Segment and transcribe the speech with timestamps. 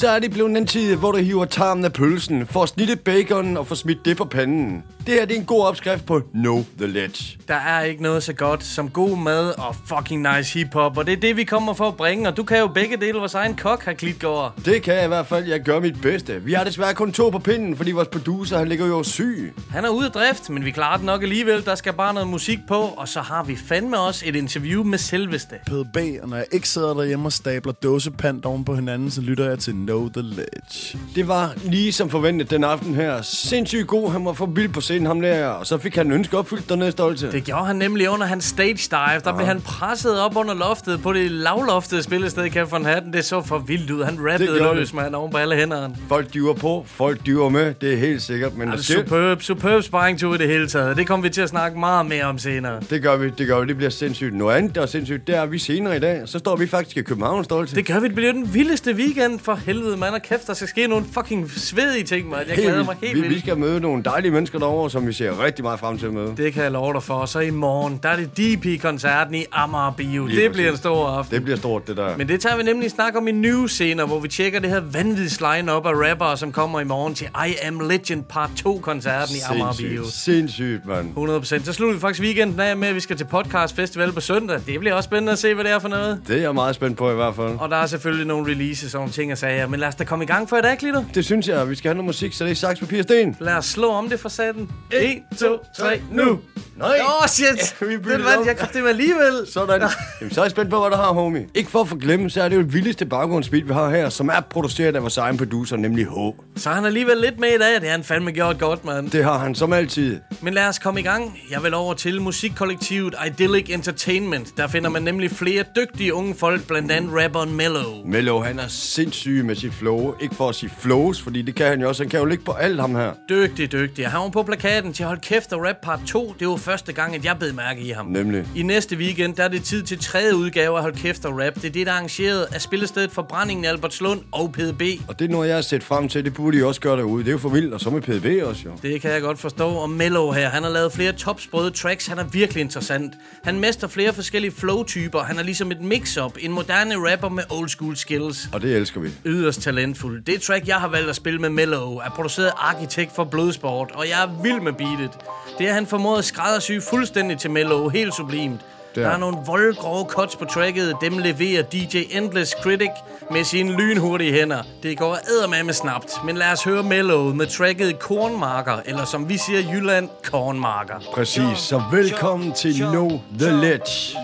[0.00, 3.56] Så er det blevet den tid, hvor du hiver tarmen af pølsen, får snittet bacon
[3.56, 4.84] og får smidt det på panden.
[5.06, 7.38] Det her det er en god opskrift på Know The Ledge.
[7.48, 11.12] Der er ikke noget så godt som god mad og fucking nice hiphop, og det
[11.12, 13.56] er det, vi kommer for at bringe, og du kan jo begge dele vores egen
[13.56, 14.54] kok, har Klitgaard.
[14.64, 15.46] Det kan jeg i hvert fald.
[15.46, 16.42] Jeg gør mit bedste.
[16.42, 19.54] Vi har desværre kun to på pinden, fordi vores producer han ligger jo syg.
[19.70, 21.64] Han er ude af drift, men vi klarer det nok alligevel.
[21.64, 24.98] Der skal bare noget musik på, og så har vi fandme også et interview med
[24.98, 25.54] selveste.
[25.66, 29.48] PDB, og når jeg ikke sidder derhjemme og stabler dåsepant oven på hinanden, så lytter
[29.48, 30.98] jeg til Know The Ledge.
[31.14, 33.22] Det var lige som forventet den aften her.
[33.22, 34.10] Sindssygt god.
[34.12, 35.48] Han var for vild på scenen, ham der.
[35.48, 37.32] Og så fik han ønske opfyldt dernede, Stolte.
[37.32, 39.20] Det gjorde han nemlig under hans stage dive.
[39.24, 43.12] Der blev han presset op under loftet på det lavloftede spillested i Café von Hatten.
[43.12, 44.04] Det så for vildt ud.
[44.04, 45.96] Han rappede løs, mand, oven på alle hænderne.
[46.08, 47.74] Folk dyver på, folk dyver med.
[47.80, 48.56] Det er helt sikkert.
[48.56, 50.96] Men sker- superb, superb sparringtur i det hele taget.
[50.96, 52.80] Det kommer vi til at snakke meget mere om senere.
[52.90, 53.66] det gør vi, det gør vi.
[53.66, 54.34] Det bliver sindssygt.
[54.34, 56.66] Noget andet, der er sindssygt, det er, at vi senere i dag, så står vi
[56.66, 57.74] faktisk i København, Stolte.
[57.76, 58.06] Det gør vi.
[58.06, 60.14] Det bliver den vildeste weekend for helvede, mand.
[60.14, 62.48] Og kæft, der skal ske nogle fucking svedige ting, mand.
[62.48, 63.42] Jeg glæder mig helt vi, vi vildt.
[63.42, 66.32] skal møde nogle dejlige mennesker derovre, som vi ser rigtig meget frem til at møde.
[66.36, 67.14] Det kan jeg love dig for.
[67.14, 70.26] Og så i morgen, der er det DP-koncerten i Amager Bio.
[70.26, 70.80] Lige det bliver en præcis.
[70.80, 71.34] stor aften.
[71.34, 72.16] Det bliver stort, det der.
[72.16, 74.80] Men det tager vi nemlig snak om i news senere, hvor vi tjekker det her
[74.92, 79.38] vanvittige line-up af rappere, som kommer i morgen til I Am Legend Part 2-koncerten i
[79.50, 80.04] Amager Bio.
[80.10, 81.10] Sindssygt, mand.
[81.16, 81.64] 100%.
[81.64, 84.60] Så slutter vi faktisk weekenden af med, at vi skal til Podcast Festival på søndag.
[84.66, 86.20] Det bliver også spændende at se, hvad det er for noget.
[86.28, 87.56] Det er jeg meget spændt på i hvert fald.
[87.58, 89.66] Og der er selvfølgelig nogle releases og nogle ting og sager.
[89.70, 91.04] Men lad os da komme i gang for i dag, Klito.
[91.14, 93.36] Det synes jeg, vi skal have noget musik, så det er saks, papir, sten.
[93.40, 94.68] Lad os slå om det for satan.
[94.92, 96.38] 1, 2, 3, nu!
[96.76, 96.98] Nej!
[97.00, 97.76] Åh, oh, shit!
[97.80, 99.46] Ja, vi det vandt jeg kraftigt med alligevel.
[99.52, 99.80] Sådan.
[100.20, 101.46] Jamen, så er jeg spændt på, hvad du har, homie.
[101.54, 104.28] Ikke for at forglemme, så er det jo det vildeste baggrundsbeat, vi har her, som
[104.28, 106.14] er produceret af vores egen producer, nemlig H.
[106.56, 107.74] Så er han alligevel lidt med i dag.
[107.74, 109.10] Det har han fandme gjort godt, mand.
[109.10, 110.18] Det har han som altid.
[110.42, 111.38] Men lad os komme i gang.
[111.50, 114.56] Jeg vil over til musikkollektivet Idyllic Entertainment.
[114.56, 118.04] Der finder man nemlig flere dygtige unge folk, blandt andet rapperen Mellow.
[118.04, 120.14] Mello, han er sindssyg med sit flow.
[120.20, 122.02] Ikke for at sige flows, fordi det kan han jo også.
[122.02, 123.12] Han kan jo ligge på alt ham her.
[123.28, 124.08] Dygtig, dygtig.
[124.08, 126.34] Han var på plakaten til Hold Kæft og Rap Part 2.
[126.40, 128.06] Det var første gang, at jeg bed mærke i ham.
[128.06, 128.44] Nemlig.
[128.56, 131.54] I næste weekend, der er det tid til tredje udgave af Hold Kæft og Rap.
[131.54, 134.82] Det er det, der er arrangeret af Spillestedet Forbrændingen Albertslund og PDB.
[135.08, 136.24] Og det er noget, jeg har set frem til.
[136.24, 137.24] Det burde I også gøre derude.
[137.24, 137.74] Det er jo for vildt.
[137.74, 138.70] Og så med PDB også, jo.
[138.82, 139.68] Det kan jeg godt forstå.
[139.68, 142.06] Og Mello her, han har lavet flere topsprøde tracks.
[142.06, 143.14] Han er virkelig interessant.
[143.44, 145.20] Han mester flere forskellige flow-typer.
[145.20, 146.32] Han er ligesom et mix-up.
[146.40, 148.48] En moderne rapper med old school skills.
[148.52, 149.08] Og det elsker vi.
[149.24, 150.22] Yderst talentfuld.
[150.22, 153.90] Det track, jeg har valgt at spille med Mello, er produceret af Arkitekt for Blodsport,
[153.94, 155.10] og jeg er vild med beatet.
[155.58, 158.60] Det er han formået at skræddersy fuldstændig til Mello, helt sublimt.
[158.94, 159.02] Der.
[159.02, 162.90] Der er nogle voldgrove cuts på tracket, dem leverer DJ Endless Critic
[163.30, 164.62] med sine lynhurtige hænder.
[164.82, 169.36] Det går eddermame snabt, men lad os høre Mello med tracket Kornmarker, eller som vi
[169.38, 170.94] siger i Jylland, Kornmarker.
[171.14, 171.58] Præcis.
[171.58, 174.18] Så velkommen til Know The Ledge.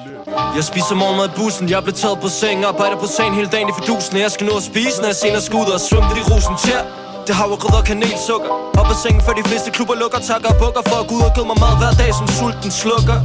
[0.56, 3.68] Jeg spiser morgenmad i bussen, jeg blev taget på seng Arbejder på sagen hele dagen
[3.68, 6.22] i fidusen Jeg skal nå at spise, når jeg senere skal ud og svømme i
[6.30, 6.78] rusen Tja,
[7.26, 8.50] det havregrød og kanelsukker
[8.80, 11.24] Op af sengen, før de fleste klubber lukker Takker og bukker for at gå ud
[11.28, 13.18] og give mig mad hver dag, som sulten slukker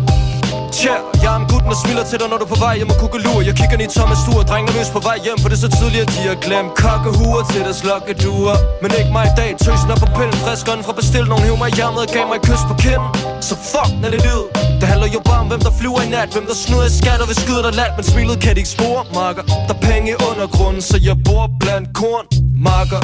[0.80, 2.90] Tja, jeg er en gutten, der smiler til dig, når du er på vej hjem
[2.94, 5.58] og kugelur Jeg kigger ned i tomme Stuer, drengene løs på vej hjem For det
[5.60, 8.58] er så tidligt, at de har glemt kokkehuer til deres lokkeduer.
[8.82, 11.70] Men ikke mig i dag, tøsen op på pillen Friskeren fra bestil, nogen hiver mig
[11.72, 13.10] i hjermet og gav mig et kys på kinden.
[13.48, 14.44] Så fuck, når det lyd
[14.80, 17.20] Det handler jo bare om, hvem der flyver i nat Hvem der snyder i skat
[17.24, 20.08] og vil skyde dig lat Men smilet kan de ikke spore, marker Der er penge
[20.14, 22.26] i undergrunden, så jeg bor blandt korn
[22.70, 23.02] Marker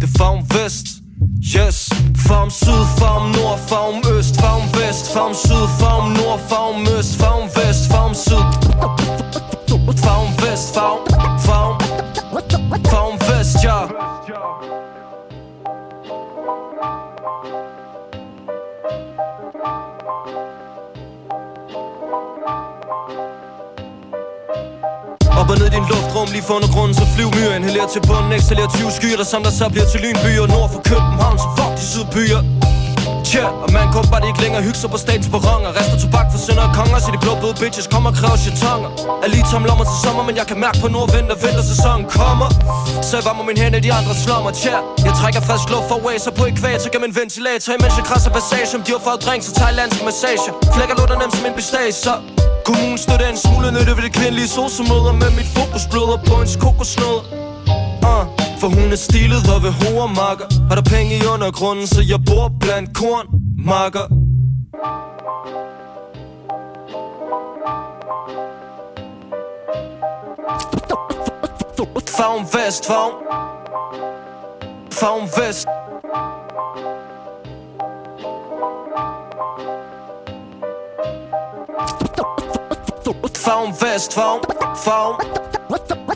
[0.00, 0.86] det er farven vest.
[1.40, 1.88] Yes
[2.26, 7.48] Farven syd, farven nord, farven øst Farven vest, farven syd, farven nord, farven øst Farven
[7.56, 8.44] vest, farven syd
[10.02, 11.07] Farven vest, farven
[26.18, 29.52] rum lige for undergrunden Så flyv myr, inhaler til bunden Exhalerer 20 skyer, der samler
[29.58, 32.40] sig bliver til lynbyer Nord for København, så fuck de sydbyer.
[33.30, 35.70] Tja, og man kunne bare ikke længere hygge sig på statens perroner.
[35.78, 38.90] Rester tobak for sønder og konger Så de blå bløde bitches kommer og kræver chatonger.
[39.24, 42.48] Er lige tom lommer til sommer Men jeg kan mærke på nordvind at vintersæsonen kommer.
[43.06, 44.76] Så jeg varmer min hænder, de andre slummer Tja,
[45.06, 48.70] jeg trækker frisk luft for Waze på ekvator Gennem en ventilator Imens jeg krasser passage.
[48.78, 50.50] Om de har fået drink, så thailandsk massage.
[50.74, 52.14] Flækker lutter nemt som en pistache, så.
[52.68, 56.56] Kommunen støtter en smule nytte ved det kvindelige sosemøder Med mit fokus bløder på ens
[56.64, 58.08] kokosnød uh.
[58.12, 58.24] Ah,
[58.60, 62.52] for hun er stilet og ved hovedmarker Har der penge i undergrunden, så jeg bor
[62.60, 64.06] blandt kornmarker.
[72.18, 73.12] Favn vest, favn
[74.90, 75.68] Favn vest.
[83.48, 84.40] Favn vest, favn
[84.74, 85.16] Favn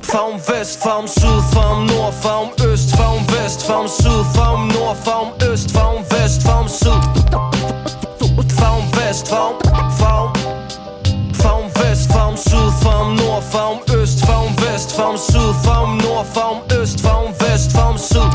[0.02, 5.32] Favn vest, favn syd, favn nord, favn øst Favn vest, favn syd, favn nord, favn
[5.50, 7.02] øst Favn vest, favn syd
[8.60, 9.56] Favn vest, favn
[9.98, 10.30] Favn
[11.40, 16.60] Favn vest, favn syd, favn nord, favn øst Favn vest, favn syd, favn nord, favn
[16.82, 18.32] øst Favn vest, favn syd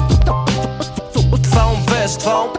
[1.54, 2.57] Favn vest, favn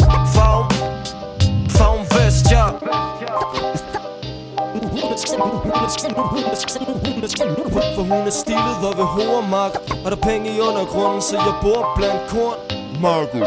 [7.94, 9.74] For hun er stillet og ved hovedmark
[10.04, 12.58] Og der er penge i undergrunden, så jeg bor blandt korn
[13.00, 13.38] Marco.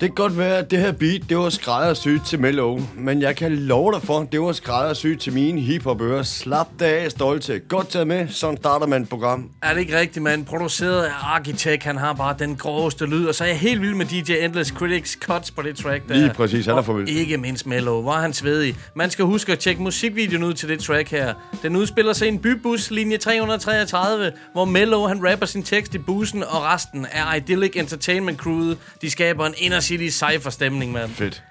[0.00, 2.80] Det kan godt være, at det her beat, det var skræddersygt til Mellow.
[2.94, 6.22] Men jeg kan love dig for, det var skræddersygt til mine hiphop-ører.
[6.22, 7.58] Slap det af, stolte.
[7.68, 8.28] Godt taget med.
[8.28, 9.50] Sådan starter man et program.
[9.62, 10.44] Er det ikke rigtigt, mand?
[10.44, 13.26] Produceret af Architect, han har bare den groveste lyd.
[13.26, 16.14] Og så er jeg helt vild med DJ Endless Critics cuts på det track der.
[16.14, 17.08] Lige præcis, han er for vild.
[17.08, 18.76] Ikke mindst Mellow, hvor han svedig.
[18.94, 21.34] Man skal huske at tjekke musikvideoen ud til det track her.
[21.62, 25.98] Den udspiller sig i en bybus, linje 333, hvor Mellow han rapper sin tekst i
[25.98, 28.78] bussen, og resten er Idyllic Entertainment Crewet.
[29.02, 31.10] De skaber en inner city cypher stemning, mand.
[31.10, 31.42] Fedt.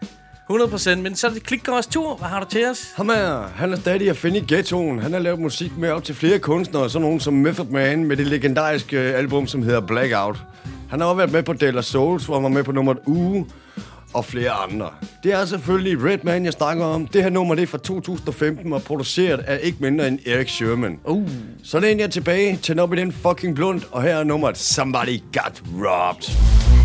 [0.51, 2.15] 100%, men så er det Klikgårds tur.
[2.15, 2.93] Hvad har du til os?
[2.95, 4.99] Ham er, han er stadig at finde i ghettoen.
[4.99, 8.17] Han har lavet musik med op til flere kunstnere, sådan nogen som Method Man med
[8.17, 10.37] det legendariske album, som hedder Blackout.
[10.89, 13.45] Han har også været med på Della Souls, hvor han var med på nummeret Uge
[14.13, 14.89] og flere andre.
[15.23, 17.07] Det er selvfølgelig Redman, jeg snakker om.
[17.07, 20.99] Det her nummer det er fra 2015 og produceret af ikke mindre end Eric Sherman.
[21.05, 21.29] Uh.
[21.63, 25.19] Så læn jeg tilbage, tænd op i den fucking blund, og her er nummeret Somebody
[25.33, 26.76] Got Robbed.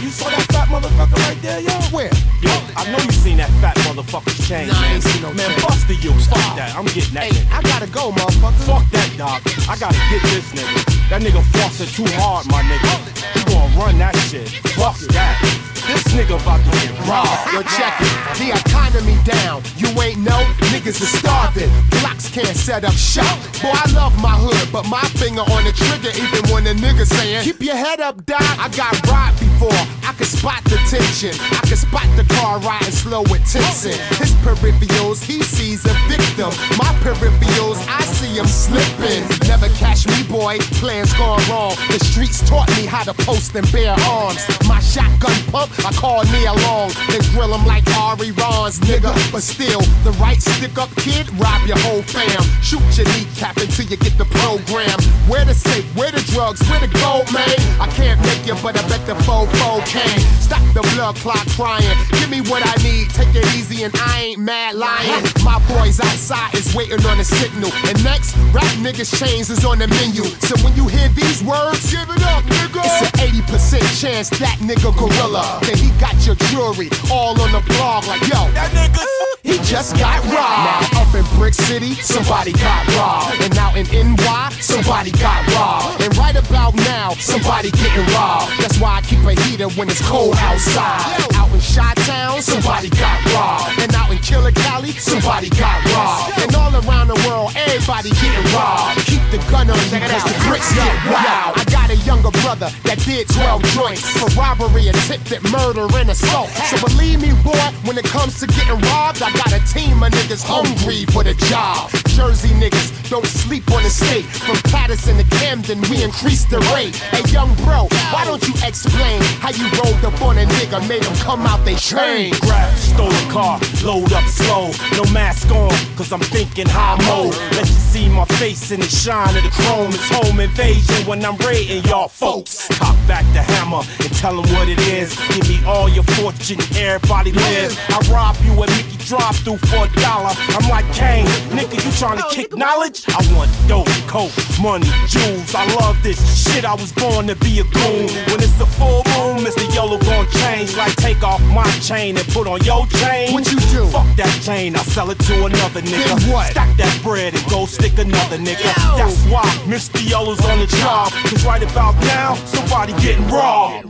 [0.00, 1.72] Yo, you saw that fat motherfucker right there, yo?
[1.92, 2.08] Where?
[2.40, 5.00] Yo, I know you seen that fat motherfucker's chain, Nah, man.
[5.20, 6.26] no man, bust the use.
[6.26, 6.72] Fuck that.
[6.74, 7.52] I'm getting that Hey, nigga.
[7.52, 8.64] I gotta go, motherfucker.
[8.64, 9.42] Fuck that, dog.
[9.68, 11.08] I gotta get this nigga.
[11.10, 12.96] That nigga flossing too hard, my nigga.
[13.36, 14.48] He gonna run that shit.
[14.72, 15.69] Fuck that.
[15.90, 17.50] This nigga about to get robbed.
[17.50, 18.38] Yo, check it.
[18.38, 19.60] The economy down.
[19.76, 20.38] You ain't know
[20.70, 21.68] niggas is starving.
[21.98, 23.26] Blocks can't set up shop.
[23.58, 27.04] Boy, I love my hood, but my finger on the trigger even when the nigga
[27.04, 28.40] saying, Keep your head up, doc.
[28.40, 29.82] I got robbed before.
[30.06, 31.34] I can spot the tension.
[31.58, 33.98] I can spot the car riding slow with Tinson.
[34.22, 36.50] His peripherals, he sees a victim.
[36.78, 39.26] My peripherals, I see him slipping.
[39.48, 40.58] Never catch me, boy.
[40.78, 41.74] Plans gone wrong.
[41.90, 44.40] The streets taught me how to post and bear arms.
[44.68, 46.90] My shotgun pump, I call Neil Long.
[47.08, 49.12] Then grill him like Ari Ron's nigga.
[49.32, 52.42] But still, the right stick up kid, rob your whole fam.
[52.62, 54.98] Shoot your kneecap until you get the program.
[55.28, 57.56] Where the safe, where the drugs, where the gold, man?
[57.80, 60.20] I can't make you, but I bet the fofo can.
[60.40, 61.96] Stop the blood clot crying.
[62.18, 65.24] Give me what I need, take it easy, and I ain't mad lying.
[65.44, 67.70] My boys outside is waiting on a signal.
[67.86, 70.24] And next, rap niggas chains is on the menu.
[70.46, 72.82] So when you hear these words, give it up, nigga.
[72.84, 75.60] It's an 80% chance that nigga gorilla.
[75.78, 79.06] He got your jewelry all on the blog like, yo, that nigga.
[79.42, 80.92] He just got robbed.
[80.92, 83.40] Now up in Brick City, somebody got robbed.
[83.40, 86.02] And now in NY, somebody got robbed.
[86.02, 88.52] And right about now, somebody getting robbed.
[88.60, 91.24] That's why I keep a heater when it's cold outside.
[91.34, 93.80] Out in Chi-Town, somebody got robbed.
[93.80, 96.38] And out in Killer Cali, somebody got robbed.
[96.42, 99.00] And all around the world, everybody getting robbed.
[99.06, 101.56] Keep the gun on you cause the bricks get wild.
[101.56, 106.48] I got a younger brother that did 12 joints for robbery, attempted murder, and assault.
[106.48, 107.52] So believe me, boy,
[107.84, 111.34] when it comes to getting robbed, I got a team of niggas hungry for the
[111.34, 111.90] job.
[112.08, 114.24] Jersey niggas don't sleep on the state.
[114.24, 116.96] From Patterson to Camden, we increase the rate.
[116.96, 121.04] Hey, young bro, why don't you explain how you rolled up on a nigga, made
[121.04, 122.32] him come out they train?
[122.40, 124.70] Grab, stolen car, load up slow.
[124.96, 127.36] No mask on, cause I'm thinking high mode.
[127.52, 129.92] Let you see my face in the shine of the chrome.
[129.92, 132.66] It's home invasion when I'm raiding y'all folks.
[132.78, 135.14] Cock back the hammer and tell them what it is.
[135.28, 137.72] Give me all your fortune, everybody live.
[137.90, 140.32] I rob you and Mickey drive through for a dollar.
[140.54, 143.04] I'm like Kane, nigga, you trying to oh, kick knowledge?
[143.08, 145.54] I want dope, coke, money, jewels.
[145.54, 146.64] I love this shit.
[146.64, 148.06] I was born to be a goon.
[148.30, 149.66] When it's the full moon, Mr.
[149.74, 150.76] Yellow gon' change.
[150.76, 153.32] Like take off my chain and put on your chain.
[153.32, 153.86] What you do?
[153.86, 156.18] Fuck that chain, I sell it to another nigga.
[156.18, 156.50] Then what?
[156.52, 158.70] Stack that bread and go stick another nigga.
[158.96, 159.98] That's why Mr.
[160.08, 161.12] Yellow's on the job.
[161.12, 163.86] Cause right about now, somebody getting robbed.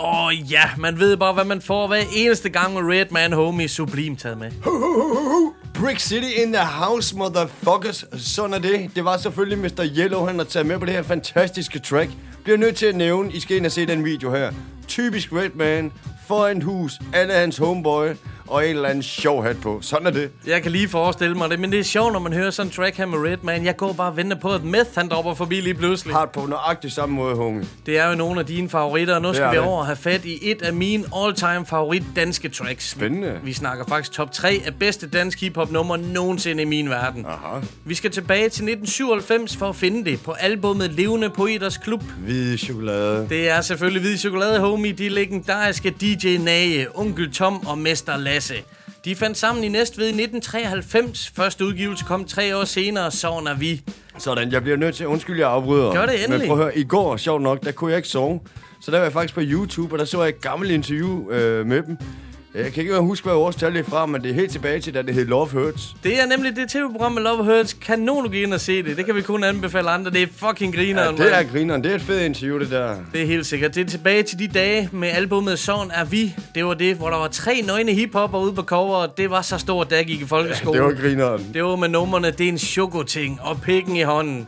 [0.00, 3.68] Åh oh, ja, man ved bare, hvad man får hver eneste gang med Redman Homie
[3.68, 4.50] Sublim taget med.
[5.74, 8.04] Brick City in the house, motherfuckers.
[8.16, 8.90] Sådan er det.
[8.94, 9.84] Det var selvfølgelig Mr.
[9.98, 12.10] Yellow, han har taget med på det her fantastiske track.
[12.44, 14.52] Bliver nødt til at nævne, I skal ind og se den video her.
[14.88, 15.92] Typisk Redman,
[16.28, 18.08] foran hus, alle hans homeboy
[18.50, 19.78] og en eller anden sjov hat på.
[19.82, 20.30] Sådan er det.
[20.46, 22.72] Jeg kan lige forestille mig det, men det er sjovt, når man hører sådan en
[22.72, 23.64] track her med Redman.
[23.64, 26.14] Jeg går bare og venter på, at Meth han dropper forbi lige pludselig.
[26.14, 27.66] Har på nøjagtig samme måde, homie.
[27.86, 29.64] Det er jo nogle af dine favoritter, og nu skal vi det.
[29.64, 32.90] over og have fat i et af mine all-time favorit danske tracks.
[32.90, 33.40] Spændende.
[33.44, 37.26] Vi snakker faktisk top 3 af bedste dansk hiphop nummer nogensinde i min verden.
[37.26, 37.60] Aha.
[37.84, 42.02] Vi skal tilbage til 1997 for at finde det på albummet Levende Poeters Klub.
[42.24, 43.26] Hvide chokolade.
[43.28, 48.37] Det er selvfølgelig Hvide Chokolade Homie, de legendariske DJ Nage, Onkel Tom og Mester Lasse.
[49.04, 51.32] De fandt sammen i Næstved i 1993.
[51.36, 53.82] Første udgivelse kom tre år senere, sådan er vi.
[54.18, 55.92] Sådan, jeg bliver nødt til, undskyld, jeg afbryder.
[55.92, 56.38] Gør det endelig.
[56.38, 58.40] Men prøv at høre, i går, sjovt nok, der kunne jeg ikke sove.
[58.82, 61.66] Så der var jeg faktisk på YouTube, og der så jeg et gammelt interview øh,
[61.66, 61.96] med dem.
[62.58, 64.94] Jeg kan ikke huske, hvad årstal det er fra, men det er helt tilbage til,
[64.94, 65.96] da det hed Love Hurts.
[66.02, 67.72] Det er nemlig det tv-program med Love Hurts.
[67.72, 68.96] Kan nogen gå ind og se det?
[68.96, 70.10] Det kan vi kun anbefale andre.
[70.10, 71.84] Det er fucking Ja, grineren, det er grineren.
[71.84, 72.96] Det er et fedt interview, det der.
[73.12, 73.74] Det er helt sikkert.
[73.74, 76.34] Det er tilbage til de dage med albumet Sådan er vi.
[76.54, 79.18] Det var det, hvor der var tre nøgne hiphopper ude på coveret.
[79.18, 80.78] Det var så stort, da jeg gik i folkeskole.
[80.78, 81.46] Det var grineren.
[81.54, 84.46] Det var med numrene, det er en chokoting og pikken i hånden.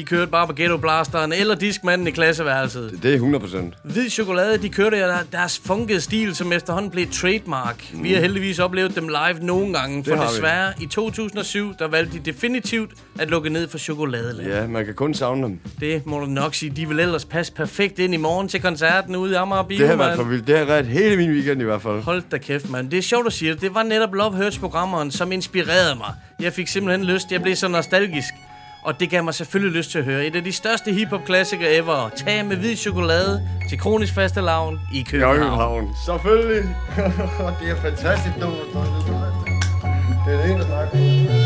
[0.00, 2.98] De kørte bare på Ghetto Blasteren eller diskmanden i klasseværelset.
[3.02, 3.74] Det er 100 procent.
[3.84, 7.84] Hvid chokolade, de kørte der- deres funkede stil, som efterhånden blev trademark.
[7.92, 8.04] Mm.
[8.04, 10.32] Vi har heldigvis oplevet dem live nogle gange, for har vi.
[10.32, 14.48] desværre i 2007, der valgte de definitivt at lukke ned for chokoladeland.
[14.48, 15.58] Ja, man kan kun savne dem.
[15.80, 16.72] Det må du nok sige.
[16.76, 19.88] De vil ellers passe perfekt ind i morgen til koncerten ude i Amager Bio, Det
[19.88, 20.46] har været for vildt.
[20.46, 22.02] Det har været hele min weekend i hvert fald.
[22.02, 22.90] Hold da kæft, mand.
[22.90, 23.62] Det er sjovt, du siger det.
[23.62, 26.12] Det var netop Love Hurts programmeren, som inspirerede mig.
[26.40, 27.32] Jeg fik simpelthen lyst.
[27.32, 28.28] Jeg blev så nostalgisk.
[28.82, 32.08] Og det gav mig selvfølgelig lyst til at høre et af de største hiphop-klassikere ever.
[32.16, 35.36] Tag med hvid chokolade til kronisk faste lavn i København.
[35.36, 35.94] København.
[36.06, 36.76] Selvfølgelig.
[37.60, 38.58] det er fantastisk nummer.
[40.26, 41.39] Det er det der snakker.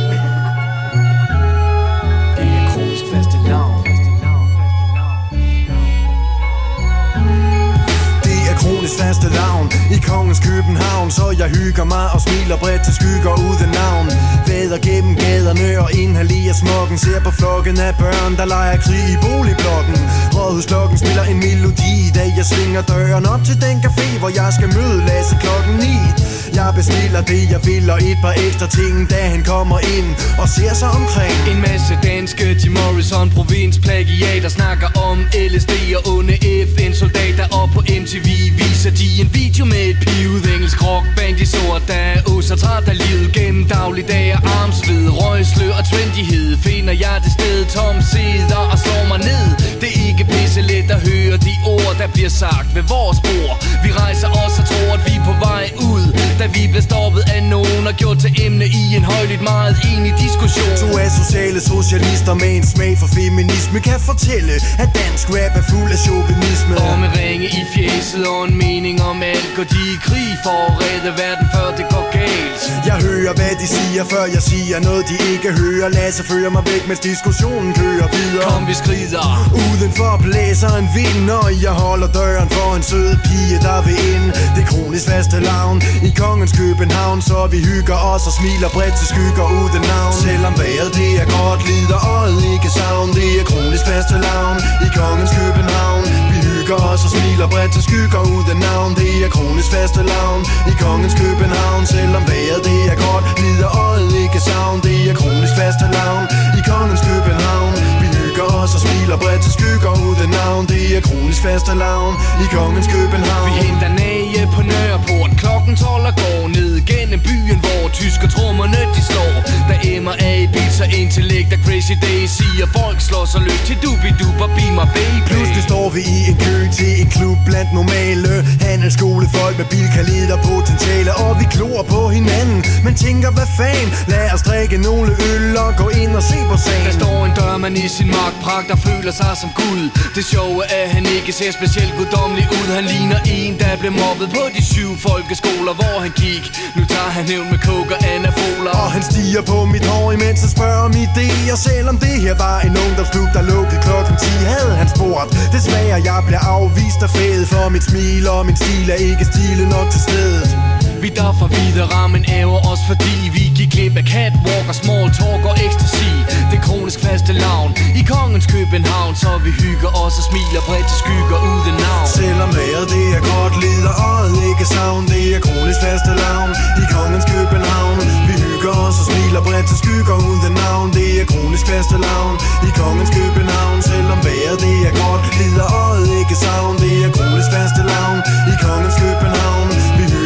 [8.84, 9.66] Det er kronisk faste lavn.
[9.96, 14.06] I kongens København Så jeg hygger mig og smiler bredt til skygger uden navn.
[14.48, 19.16] Væder gennem gaderne og inhalerer smokken Ser på flokken af børn, der leger krig i
[19.26, 19.96] boligblokken.
[20.36, 24.68] Rådhusklokken spiller en melodi Da jeg svinger døren op til den café Hvor jeg skal
[24.76, 29.20] møde Lasse klokken 9 jeg bestiller det jeg vil og et par ekstra ting Da
[29.34, 30.08] han kommer ind
[30.42, 31.36] og ser sig omkring.
[31.52, 35.16] En masse danske Jim Morrison Provins plagiater Snakker om
[35.52, 36.36] LSD og onde
[36.74, 38.28] FN-soldater Og på MTV
[38.60, 41.36] viser de en video med et pivet engelsk rockband.
[41.44, 46.94] I sort Der er så træt af livet gennem dagligdage Armsved, røgslø og trendighed Finder
[47.04, 49.46] jeg det sted Tom sider og slår mig ned.
[49.80, 53.56] Det er ikke pisse let at høre de ord der bliver sagt ved vores bord.
[53.84, 56.04] Vi rejser os og tror at vi er på vej ud.
[56.40, 60.12] Da vi bliver stoppet af nogen og gjort til emne i en højligt meget enig
[60.26, 60.72] diskussion.
[60.82, 60.88] To
[61.22, 63.78] sociale socialister med en smag for feminisme.
[63.88, 66.74] Kan fortælle, at dansk rap er fuld af chauvinisme.
[66.88, 70.58] Og med ringe i fjeset og en mening om alt Går de i krig for
[70.68, 72.60] at redde verden før det går galt.
[72.88, 75.88] Jeg hører hvad de siger, før jeg siger noget de ikke hører.
[75.98, 78.48] Lasse fører mig væk, mens diskussionen kører videre.
[78.50, 79.26] Kom vi skrider.
[79.66, 84.26] Udenfor blæser en vind, og jeg holder døren for en sød pige, der vil ind.
[84.54, 85.76] Det er kronisk faste lavn
[86.08, 90.12] i kongens København Så vi hygger os og smiler bredt til skygger uden navn.
[90.24, 93.08] Selvom vejret det er godt, lider øjet ikke savn.
[93.18, 96.04] Det er kronisk faste lavn i kongens København.
[96.32, 98.90] Vi hygger os og smiler bredt til skygger uden navn.
[99.00, 100.40] Det er kronisk faste lavn
[100.72, 101.82] i kongens København.
[101.94, 104.78] Selvom vejret det er godt, lider øjet ikke savn.
[104.86, 106.24] Det er kronisk faste lavn
[106.58, 107.74] i kongens København.
[108.02, 110.62] Vi hygger os og smiler bredt til skygger uden navn.
[110.72, 112.14] Det er kronisk faste lavn
[112.44, 113.44] i kongens København.
[113.48, 115.23] Vi henter næge på Nørreport.
[115.64, 119.34] Klokken 12 og går ned gennem byen Hvor tysker trommerne de slår.
[119.68, 120.46] Der emmer af i
[120.84, 121.94] og intellekt Og crazy.
[122.06, 123.62] Days siger folk slår sig løs.
[123.68, 125.20] Til dubi-dub og be my baby.
[125.30, 128.32] Pludselig står vi i en kø til en klub blandt normale.
[128.68, 133.88] Handelsskolefolk med bilkalit og potentiale Og vi glor på hinanden, men tænker hvad fanden?
[134.12, 136.84] Lad os drikke nogle øl og gå ind og se på sagen.
[136.88, 139.82] Der står en dørmand i sin magtpragt og føler sig som Gud.
[140.16, 142.66] Det sjove er, at han ikke ser specielt guddommelig ud.
[142.78, 146.44] Han ligner en, der blev mobbet på de syv folkeskoler, hvor han gik.
[146.76, 148.74] Nu tager han hævn med coke og anaboler.
[148.82, 152.60] Og han stiger på mit hår, imens han spørger om idéer Selvom det her var
[152.60, 157.48] en ungdomsklub, der lukkede klokken 10 Havde han spurgt, desværre jeg bliver afvist af fædet
[157.48, 160.73] For mit smil og min stil er ikke stilet nok til stedet.
[161.04, 165.42] Vi derfor videre, men æver os fordi vi gik glip af catwalk og small talk
[165.50, 166.12] og ecstasy.
[166.52, 167.70] Det kronisk faste lavn
[168.00, 172.06] i kongens København Så vi hygger os og smiler bredt til skygger uden navn.
[172.18, 175.02] Selvom vejret det er godt, lider øjet ikke savn.
[175.12, 176.50] Det er kronisk faste lavn
[176.82, 177.96] i kongens København.
[178.28, 180.88] Vi hygger os og smiler bredt til skygger uden navn.
[180.98, 182.34] Det er kronisk faste lavn
[182.68, 183.78] i kongens København.
[183.90, 186.74] Selvom vejret det er godt, lider øjet ikke savn.
[186.84, 188.18] Det er kronisk faste lavn
[188.52, 188.96] i kongens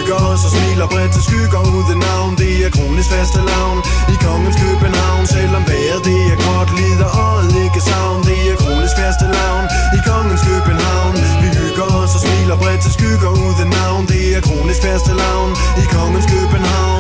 [0.09, 2.33] skygger Så smiler bredt til skygger uden navn.
[2.43, 3.79] Det er kronisk faste lavn
[4.15, 8.21] I kongens København Selvom vejret det er godt Lider og ikke savn.
[8.29, 9.65] Det er kronisk faste lavn
[9.97, 14.03] I kongens København Vi hygger os og smiler bredt til skygger uden navn.
[14.13, 15.51] Det er kronisk faste lavn
[15.83, 16.98] I kongens København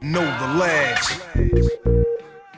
[0.00, 1.22] Know the lads.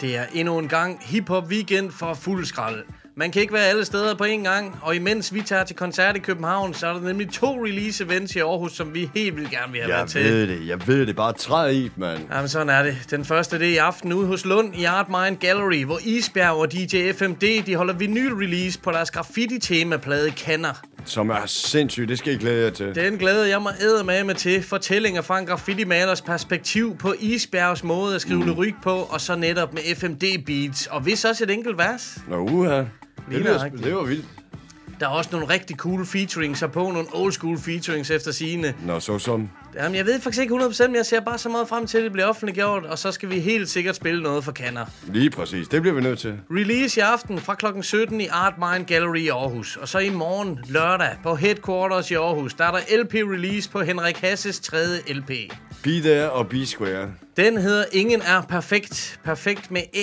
[0.00, 2.84] Det er endnu en gang hiphop weekend for fuld skrald.
[3.18, 6.16] Man kan ikke være alle steder på en gang, og imens vi tager til koncert
[6.16, 9.50] i København, så er der nemlig to release events i Aarhus, som vi helt vildt
[9.50, 10.24] gerne vil have Jeg med til.
[10.24, 11.16] ved det, jeg ved det.
[11.16, 12.20] Bare træd i, mand.
[12.32, 12.96] Jamen sådan er det.
[13.10, 16.56] Den første det er i aften ude hos Lund i Art Mind Gallery, hvor Isbjerg
[16.56, 20.82] og DJ FMD de holder vinyl-release på deres graffiti-temaplade Kanner.
[21.04, 22.94] Som er sindssygt, det skal I glæde jer til.
[22.94, 23.62] Den glæder jeg
[24.04, 24.62] mig med til.
[24.62, 28.46] Fortællinger fra en graffiti-malers perspektiv på Isbjergs måde at skrive mm.
[28.46, 30.86] lyrik på, og så netop med FMD-beats.
[30.90, 32.18] Og hvis også et enkelt vers.
[32.28, 32.82] Nå, uha.
[33.30, 34.24] Det, lyder, det var vildt.
[35.00, 38.74] Der er også nogle rigtig cool featurings her på, nogle old school featurings efter sine.
[38.86, 39.50] Nå, så som.
[39.74, 42.04] Jamen, jeg ved faktisk ikke 100%, men jeg ser bare så meget frem til, at
[42.04, 44.86] det bliver offentliggjort, og så skal vi helt sikkert spille noget for kanner.
[45.06, 46.38] Lige præcis, det bliver vi nødt til.
[46.50, 47.66] Release i aften fra kl.
[47.82, 49.76] 17 i Art Mind Gallery i Aarhus.
[49.76, 54.16] Og så i morgen lørdag på Headquarters i Aarhus, der er der LP-release på Henrik
[54.16, 55.30] Hasses tredje LP.
[55.82, 57.08] Be there og be square.
[57.36, 59.20] Den hedder Ingen er perfekt.
[59.24, 60.02] Perfekt med æ.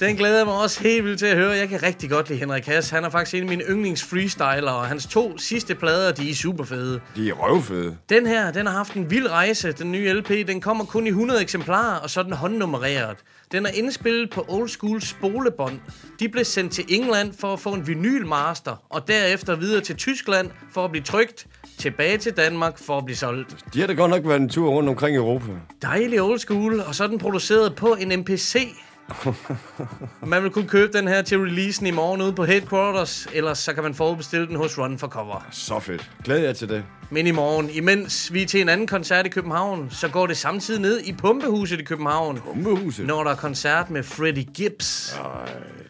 [0.00, 1.50] Den glæder jeg mig også helt vildt til at høre.
[1.50, 2.90] Jeg kan rigtig godt lide Henrik Hass.
[2.90, 6.34] Han er faktisk en af mine yndlings freestyler, og hans to sidste plader, de er
[6.34, 7.00] super fede.
[7.16, 7.96] De er røvfede.
[8.08, 10.28] Den her, den har haft en vild rejse, den nye LP.
[10.28, 13.16] Den kommer kun i 100 eksemplarer, og så er den håndnummereret.
[13.52, 15.78] Den er indspillet på old school spolebånd.
[16.20, 20.50] De blev sendt til England for at få en vinylmaster, og derefter videre til Tyskland
[20.72, 21.46] for at blive trygt,
[21.78, 23.56] tilbage til Danmark for at blive solgt.
[23.74, 25.52] De har da godt nok været en tur rundt omkring i Europa.
[25.82, 28.74] Dejlig old school, og så er den produceret på en MPC.
[30.26, 33.72] Man vil kunne købe den her til releasen i morgen ude på Headquarters, ellers så
[33.72, 35.46] kan man forudbestille den hos Run for Cover.
[35.50, 36.10] Så fedt.
[36.24, 36.84] Glæder jeg til det.
[37.10, 40.36] Men i morgen, imens vi er til en anden koncert i København, så går det
[40.36, 43.06] samtidig ned i Pumpehuset i København, Pumpehuset.
[43.06, 45.16] når der er koncert med Freddie Gibbs.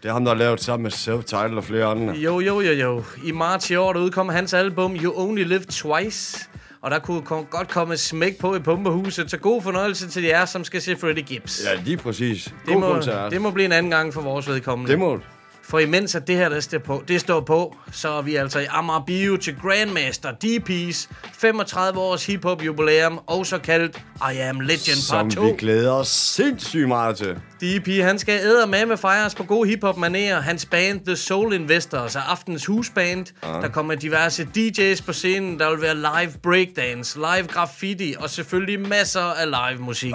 [0.03, 2.15] Det er ham, der har lavet sammen med Self-Title og flere andre.
[2.15, 3.05] Jo, jo, jo, jo.
[3.25, 6.49] I marts i år, der udkom hans album You Only Live Twice.
[6.83, 10.23] Og der kunne kom, godt komme et smæk på i Pumpehuset, så god fornøjelse til
[10.23, 11.65] jer, som skal se Freddie Gibbs.
[11.65, 12.45] Ja, lige præcis.
[12.45, 13.33] det, God må, koncert.
[13.33, 14.91] det må blive en anden gang for vores vedkommende.
[14.91, 15.21] Det må
[15.69, 18.59] For imens at det her der står på, det står på, så er vi altså
[18.59, 24.03] i Amager Bio til Grandmaster DP's 35 års hiphop jubilæum, også kaldt
[24.33, 25.43] I Am Legend Part Som 2.
[25.43, 27.37] vi glæder os sindssygt meget til.
[27.61, 30.41] DP, han skal æde med med fejres på gode hiphop manerer.
[30.41, 33.27] Hans band The Soul Investors er aftens husband.
[33.43, 33.49] Uh.
[33.49, 35.59] Der kommer diverse DJ's på scenen.
[35.59, 40.15] Der vil være live breakdance, live graffiti og selvfølgelig masser af live musik.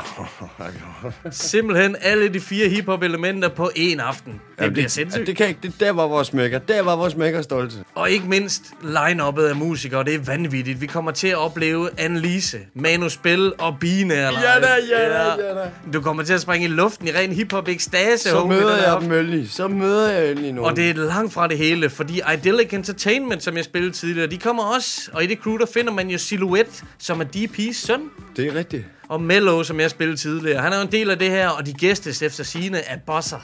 [1.32, 4.42] Simpelthen alle de fire hiphop elementer på én aften.
[4.60, 5.22] Det bliver sindssygt.
[5.22, 5.60] Ja, det ikke.
[5.64, 6.60] Det der var vores mækker.
[6.60, 7.76] Der var vores mækker stolte.
[7.96, 10.82] Og ikke mindst line-uppet af musikere, det er vanvittigt.
[10.82, 14.42] Vi kommer til at opleve Annelise, Manu Spil og Binær live.
[14.42, 15.70] Ja da, ja da, ja da.
[15.94, 18.30] Du kommer til at springe i luften i ren hiphop ekstase.
[18.30, 19.50] Så homie, møder jeg dem endelig.
[19.52, 20.70] Så møder jeg endelig nogen.
[20.72, 24.38] Og det er langt fra det hele, fordi Idyllic Entertainment, som jeg spillede tidligere, de
[24.38, 25.10] kommer også.
[25.14, 28.02] Og i det crew, der finder man jo Silhouette, som er DP's søn.
[28.36, 28.86] det er rigtigt.
[29.08, 30.62] Og Mello, som jeg spillede tidligere.
[30.62, 33.38] Han er jo en del af det her, og de gæstes efter sine af bosser.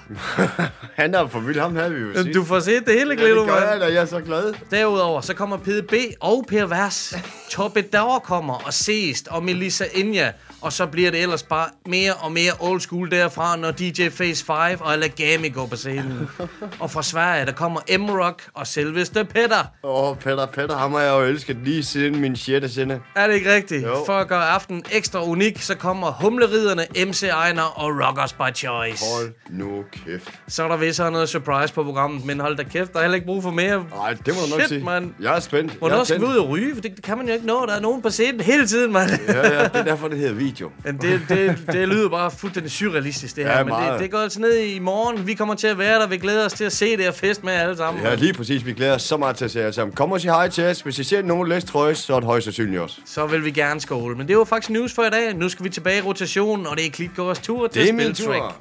[1.01, 1.59] Han er for vild.
[1.59, 2.35] Ham havde vi jo sidst.
[2.35, 3.85] Du får set det hele, ja, Glito, det gør jeg da.
[3.85, 4.53] Jeg er så glad.
[4.71, 7.13] Derudover, så kommer PDB og Per Vers.
[7.49, 10.31] Toppe Dauer kommer, og Seest og Melissa Inja.
[10.61, 14.45] Og så bliver det ellers bare mere og mere old school derfra, når DJ Phase
[14.45, 16.29] 5 og Alagami går på scenen.
[16.79, 19.63] og fra Sverige, der kommer M-Rock og selveste Petter.
[19.83, 22.71] Åh, oh, Peter, Peter, ham har jeg jo elsket lige siden min 6.
[22.73, 22.99] sende.
[23.15, 23.83] Er det ikke rigtigt?
[23.83, 23.95] Jo.
[24.05, 29.05] For at gøre aftenen ekstra unik, så kommer Humleriderne, MC Ejner og Rockers by Choice.
[29.15, 30.29] Hold nu kæft.
[30.47, 33.15] Så er der vist noget surprise på programmet, men hold da kæft, der er heller
[33.15, 33.85] ikke brug for mere.
[33.95, 34.83] Nej, det må du nok Shit, sige.
[34.83, 35.13] mand.
[35.21, 35.71] Jeg er spændt.
[35.71, 36.75] jeg Hvornår skal vi ud og ryge?
[36.75, 37.65] For det, det kan man jo ikke nå.
[37.65, 39.09] Der er nogen på scenen hele tiden, mand.
[39.27, 40.71] Ja, ja, det er derfor, det hedder video.
[40.83, 43.57] Men det, det, det lyder bare fuldstændig surrealistisk, det her.
[43.57, 43.99] Ja, men det, meget.
[43.99, 45.27] det går altså ned i morgen.
[45.27, 46.07] Vi kommer til at være der.
[46.07, 48.03] Vi glæder os til at se det og fest med alle sammen.
[48.03, 48.65] Ja, lige præcis.
[48.65, 49.95] Vi glæder os så meget til at se jer sammen.
[49.95, 50.81] Kom og sig hej til os.
[50.81, 52.97] Hvis I ser nogen læse trøje, så er det højst sandsynligt også.
[53.05, 54.15] Så vil vi gerne skåle.
[54.15, 55.33] Men det var faktisk news for i dag.
[55.33, 58.13] Nu skal vi tilbage i rotationen, og det er Klitgårds tur til Det er min
[58.13, 58.55] tur.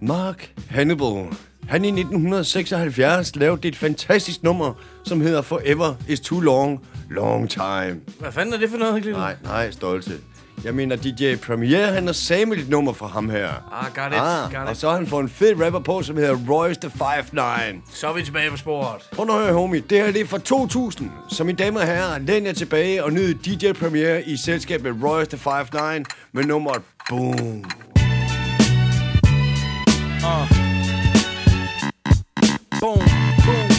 [0.00, 1.26] Mark Hannibal.
[1.68, 8.00] Han i 1976 lavede et fantastisk nummer, som hedder Forever is too long, long time.
[8.18, 9.22] Hvad fanden er det for noget, Klitgård?
[9.22, 10.10] Nej, nej, stolte.
[10.64, 13.48] Jeg mener, DJ Premier, han har samlet et nummer fra ham her.
[13.72, 14.76] Ah, got it, Ah, got og it.
[14.78, 17.94] så har han fået en fed rapper på, som hedder Royce the 5'9.
[17.94, 19.02] Så er vi tilbage på sporet.
[19.12, 19.82] Prøv nu at høre, homie.
[19.90, 21.10] Det her det er fra 2000.
[21.28, 24.92] Så mine damer og herrer, læn jer tilbage og nyd DJ Premier i selskab med
[25.04, 27.64] Royce the 5'9 med nummeret Boom.
[32.80, 32.98] Boom,
[33.44, 33.71] boom.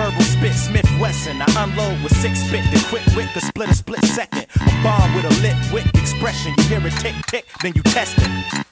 [0.00, 1.42] Verbal spit Smith Wesson.
[1.42, 2.64] I unload with six spit.
[2.72, 4.46] The quick wit could split a split second.
[4.56, 6.54] A bomb with a lit wick expression.
[6.58, 8.69] You hear it tick tick, then you test it.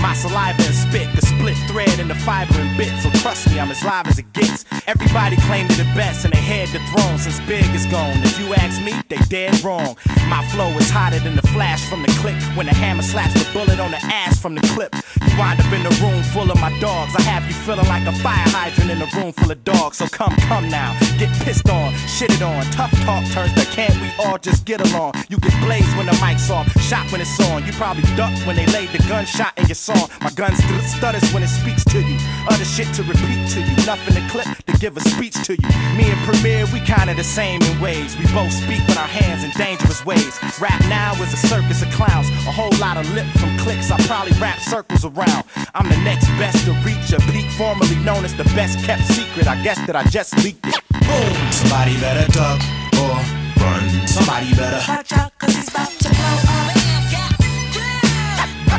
[0.00, 2.92] My saliva and spit, the split thread and the fiber and bit.
[3.02, 4.64] So trust me, I'm as live as it gets.
[4.86, 8.16] Everybody claim to the best and they head the throne since Big is gone.
[8.22, 9.96] If you ask me, they dead wrong.
[10.28, 13.46] My flow is hotter than the flash from the click when the hammer slaps the
[13.52, 14.94] bullet on the ass from the clip.
[14.94, 17.14] You wind up in a room full of my dogs.
[17.16, 19.98] I have you feeling like a fire hydrant in a room full of dogs.
[19.98, 22.64] So come, come now, get pissed on, shitted on.
[22.72, 25.14] Tough talk turns to can't we all just get along?
[25.28, 27.66] You get blazed when the mic's off, shot when it's on.
[27.66, 30.08] You probably duck when they laid the gunshot in your song.
[30.20, 32.18] My gun st- stutters when it speaks to you.
[32.48, 33.74] Other shit to repeat to you.
[33.88, 35.68] Nothing to clip to give a speech to you.
[35.96, 38.16] Me and Premier, we kinda the same in ways.
[38.18, 40.34] We both speak with our hands in dangerous ways.
[40.60, 42.28] Rap now is a circus of clowns.
[42.50, 43.90] A whole lot of lip from clicks.
[43.90, 45.44] I probably wrap circles around.
[45.74, 49.46] I'm the next best to reach a peak, formerly known as the best kept secret.
[49.46, 50.80] I guess that I just leaked it.
[51.08, 51.32] Boom!
[51.60, 52.60] Somebody better duck
[53.00, 53.16] or
[53.62, 53.84] run.
[54.06, 54.80] Somebody better.
[54.86, 56.57] Watch out, cause he's about to blow up.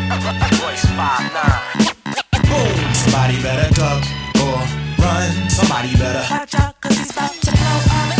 [0.09, 1.93] Voice 5'9.
[2.49, 2.93] Boom.
[2.95, 4.03] Somebody better duck
[4.41, 4.57] or
[5.03, 5.49] run.
[5.49, 6.25] Somebody better.
[6.31, 8.17] Watch out, cause he's about to blow up.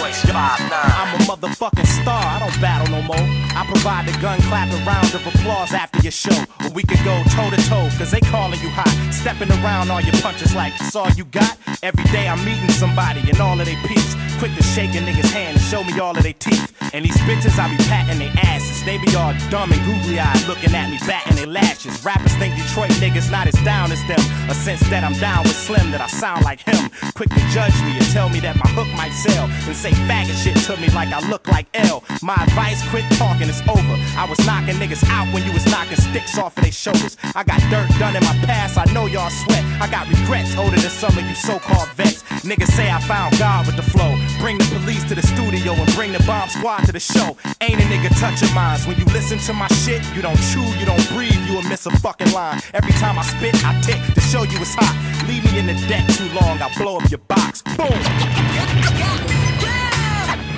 [0.00, 0.97] Voice 5'9.
[1.28, 2.24] Motherfucking star.
[2.24, 3.20] I don't battle no more.
[3.52, 6.40] I provide the gun clapping round of applause after your show.
[6.64, 8.88] Or we could go toe to toe, cause they calling you hot.
[9.12, 11.58] Stepping around all your punches like it's all you got.
[11.82, 14.16] Every day I'm meeting somebody and all of they peeps.
[14.38, 16.72] Quick to shake a nigga's hand and show me all of they teeth.
[16.94, 18.82] And these bitches, I be patting their asses.
[18.84, 22.04] They be all dumb and googly eyed looking at me, batting their lashes.
[22.04, 24.20] Rappers think Detroit niggas not as down as them.
[24.48, 26.88] A sense that I'm down with Slim, that I sound like him.
[27.14, 29.50] Quick to judge me and tell me that my hook might sell.
[29.66, 32.04] And say faggot shit to me like I look like L.
[32.22, 33.96] My advice, quit talking, it's over.
[34.16, 37.16] I was knocking niggas out when you was knocking sticks off of their shoulders.
[37.34, 39.64] I got dirt done in my past, I know y'all sweat.
[39.80, 42.22] I got regrets older than some of you so-called vets.
[42.42, 44.16] Niggas say I found God with the flow.
[44.38, 47.36] Bring the police to the studio and bring the bomb squad to the show.
[47.60, 48.86] Ain't a nigga touching minds.
[48.86, 51.86] When you listen to my shit, you don't chew, you don't breathe, you will miss
[51.86, 52.60] a fucking line.
[52.74, 54.94] Every time I spit, I tick to show you it's hot.
[55.28, 57.62] Leave me in the deck too long, I'll blow up your box.
[57.76, 59.47] Boom!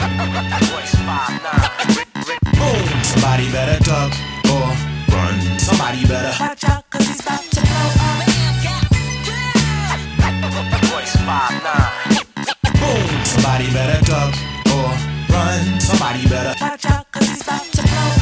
[0.00, 2.56] Voice 5'9.
[2.56, 3.04] Boom.
[3.04, 4.12] Somebody better duck
[4.48, 4.68] or
[5.12, 5.58] run.
[5.58, 6.32] Somebody better.
[6.40, 8.24] Watch out, cause he's about to blow up.
[12.80, 13.24] Boom.
[13.24, 14.34] Somebody better duck
[14.72, 14.90] or
[15.34, 15.80] run.
[15.80, 16.54] Somebody better.
[16.60, 18.19] Watch out, cause he's about to blow up.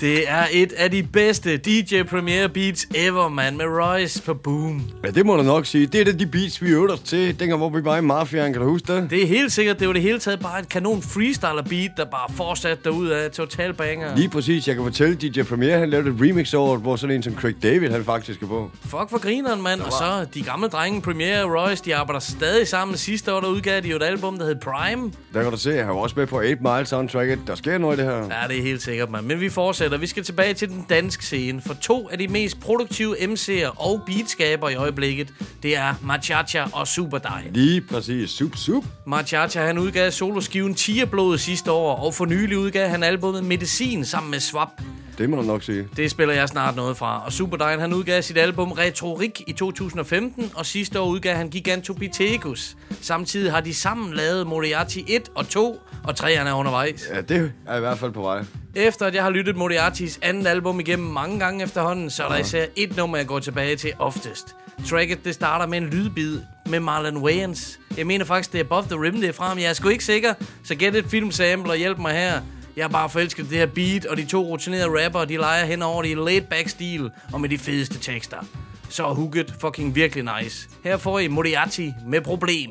[0.00, 4.82] Det er et af de bedste DJ Premier Beats ever, man, med Royce på Boom.
[5.04, 5.86] Ja, det må du nok sige.
[5.86, 8.52] Det er da de beats, vi øvede os til, dengang hvor vi var i Mafiaen.
[8.52, 9.10] Kan du huske det?
[9.10, 12.04] Det er helt sikkert, det var det hele taget bare et kanon freestyler beat, der
[12.04, 14.16] bare fortsatte derud af total banger.
[14.16, 14.68] Lige præcis.
[14.68, 17.62] Jeg kan fortælle, DJ Premier, han lavede et remix over, hvor sådan en som Craig
[17.62, 18.70] David, han faktisk er på.
[18.82, 19.80] Fuck for grineren, mand.
[19.80, 22.96] Og så de gamle drenge, Premier og Royce, de arbejder stadig sammen.
[22.96, 25.12] Sidste år, der udgav de jo et album, der hed Prime.
[25.34, 27.38] Der kan du se, jeg har også med på 8 Mile soundtracket.
[27.46, 28.16] Der sker noget i det her.
[28.16, 29.26] Ja, det er helt sikkert, mand.
[29.26, 29.89] Men vi fortsætter.
[29.96, 31.60] Vi skal tilbage til den danske scene.
[31.60, 36.88] For to af de mest produktive MC'er og beatskabere i øjeblikket, det er Machacha og
[36.88, 37.42] Superdej.
[37.50, 38.30] Lige præcis.
[38.30, 38.84] Sup, sup.
[39.06, 44.30] Machacha, han udgav soloskiven Tierblod sidste år, og for nylig udgav han albumet Medicin sammen
[44.30, 44.68] med Swap.
[45.20, 45.88] Det må du nok sige.
[45.96, 47.24] Det spiller jeg snart noget fra.
[47.24, 52.76] Og Superdine, han udgav sit album Retorik i 2015, og sidste år udgav han Gigantopithecus.
[53.00, 57.08] Samtidig har de sammen lavet Moriarty 1 og 2, og 3'erne er undervejs.
[57.14, 58.44] Ja, det er i hvert fald på vej.
[58.74, 62.36] Efter at jeg har lyttet Moriartys andet album igennem mange gange efterhånden, så er der
[62.36, 64.54] især et nummer, jeg går tilbage til oftest.
[64.88, 67.78] Tracket, det starter med en lydbid med Marlon Wayans.
[67.96, 69.88] Jeg mener faktisk, det er Above the Rim, det er fra, men jeg er sgu
[69.88, 70.34] ikke sikker.
[70.64, 72.40] Så gæt et filmsample og hjælp mig her.
[72.76, 75.64] Jeg er bare forelsket i det her beat, og de to rutinerede rapper, de leger
[75.64, 78.36] hen over det i laid-back stil og med de fedeste tekster.
[78.88, 80.68] Så er hooket fucking virkelig nice.
[80.84, 82.70] Her får I Moriarty med problem.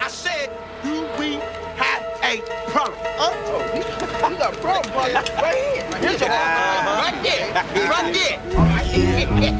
[0.00, 0.48] I said,
[0.84, 1.30] do we
[1.76, 2.98] have a problem?
[3.18, 3.32] Oh,
[3.74, 3.82] you,
[4.30, 5.08] you got a problem, boy.
[5.14, 5.30] Right
[5.74, 5.84] here.
[6.00, 6.94] Here's your problem.
[7.04, 7.46] Right there.
[7.94, 8.36] Right there.
[8.58, 8.86] All right.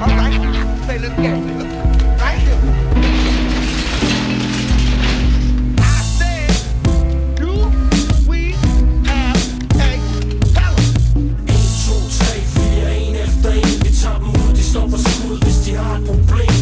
[0.03, 0.87] All right.
[0.87, 1.37] Say, look here.
[1.59, 1.68] Look.
[14.73, 16.55] Tager dem ud, de står for skud, hvis de har et problem.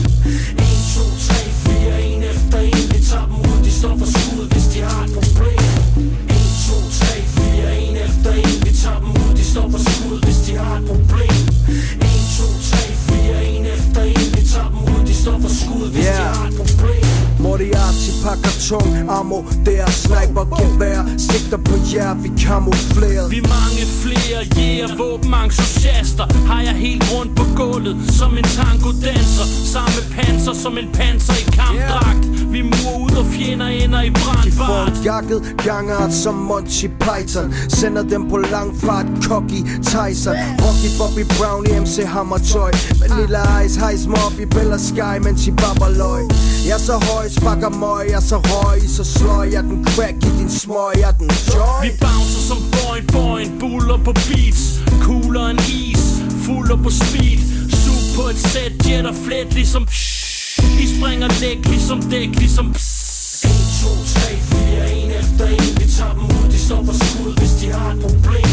[0.59, 0.65] 1,
[0.95, 1.35] 2, 3,
[1.67, 2.85] 4, en efter en.
[2.93, 5.61] Vi tager dem ud, de står for skud, hvis de har et problem.
[6.29, 6.37] 1,
[6.69, 8.57] 2, 3, 4, en efter en.
[8.67, 11.41] Vi tager dem ud, de står for skud, hvis de har et problem.
[12.01, 14.27] 1, 2, 3, 4, en efter en.
[14.37, 16.76] Vi tager dem ud, de står for skud, hvis de har et problem
[17.57, 20.45] Moriarty pakker tung ammo Det er sniper.
[20.61, 27.37] Gevær Sigter på jer, vi kamufleret Vi mange flere, yeah, våbenentusiaster Har jeg helt rundt
[27.37, 32.25] på gulvet Som en tango danser Samme panser som en panser i kampdragt.
[32.53, 34.09] Vi murer ud og fjender ender i
[34.45, 37.55] De får jakket gangart som Monty Python.
[37.69, 40.37] Sender dem på lang fart, Cocky Tyson.
[40.65, 45.47] Rocky Bobby Brown i MC Hammertøj Vanilla Ice, hejs mig op i Bella Sky Mens
[45.47, 46.25] I babber løg
[46.67, 50.17] Jeg er så høj, sparker møg Jeg er så røg, så slår jeg den crack
[50.29, 51.81] i din smøg Jeg den joy.
[51.85, 54.63] Vi bouncer som boing boing Buller på beats
[55.07, 56.05] Cooler end is
[56.45, 57.41] Fuller på speed.
[57.83, 59.83] Sug på et sæt Jet og flet ligesom
[60.85, 62.77] I springer dæk ligesom dæk ligesom 1,
[63.83, 65.71] 2, 3, 4, en efter en.
[65.81, 68.46] Vi tager dem ud, de står for skud Hvis de har et problem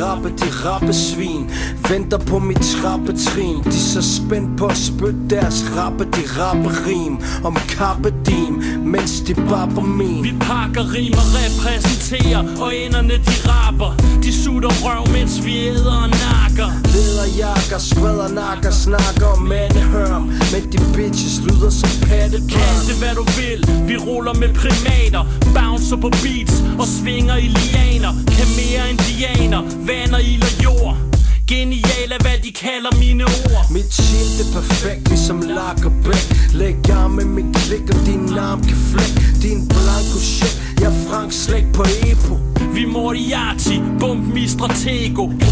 [0.00, 1.50] rappe, de rappe svin
[1.88, 3.62] Venter på mit trappetrin.
[3.64, 9.20] De er så spændt på at spytte deres rappe De rappe rim om kappedim mens
[9.20, 10.22] de babber min.
[10.24, 13.90] Vi pakker rimer, repræsenterer Og enderne de rapper.
[14.22, 16.70] De sutter røv, mens vi æder og nakker.
[16.94, 20.22] Lederjakker, spreder nakker Snakker om mandehørm.
[20.52, 25.22] Men de bitches lyder som pattebørn Kald det hvad du vil, vi ruller med primater
[25.56, 28.12] Bouncer på beats og svinger i lianer.
[28.36, 31.05] Kan mere indianer, vander, ild og jord
[31.48, 33.66] Genial er hvad de kalder mine ord.
[33.70, 36.24] Mit team det er perfekt ligesom Lagerbæk
[36.60, 40.98] Læg arm med min klik og din arm kan flæk Din blanco shit, jeg er
[41.08, 42.34] Frank slæk på Epo.
[42.74, 45.46] Vi Moriarty, bomb mi stratego 1, 2,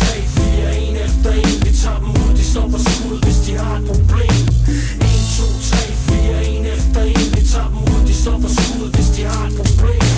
[0.00, 1.56] 3, 4, en efter en.
[1.64, 4.42] Vi tager dem ud, de står for skud, hvis de har et problem.
[5.00, 5.76] 1, 2, 3,
[6.08, 7.26] 4, en efter en.
[7.36, 10.13] Vi tager dem ud, de står for skud, hvis de har et problem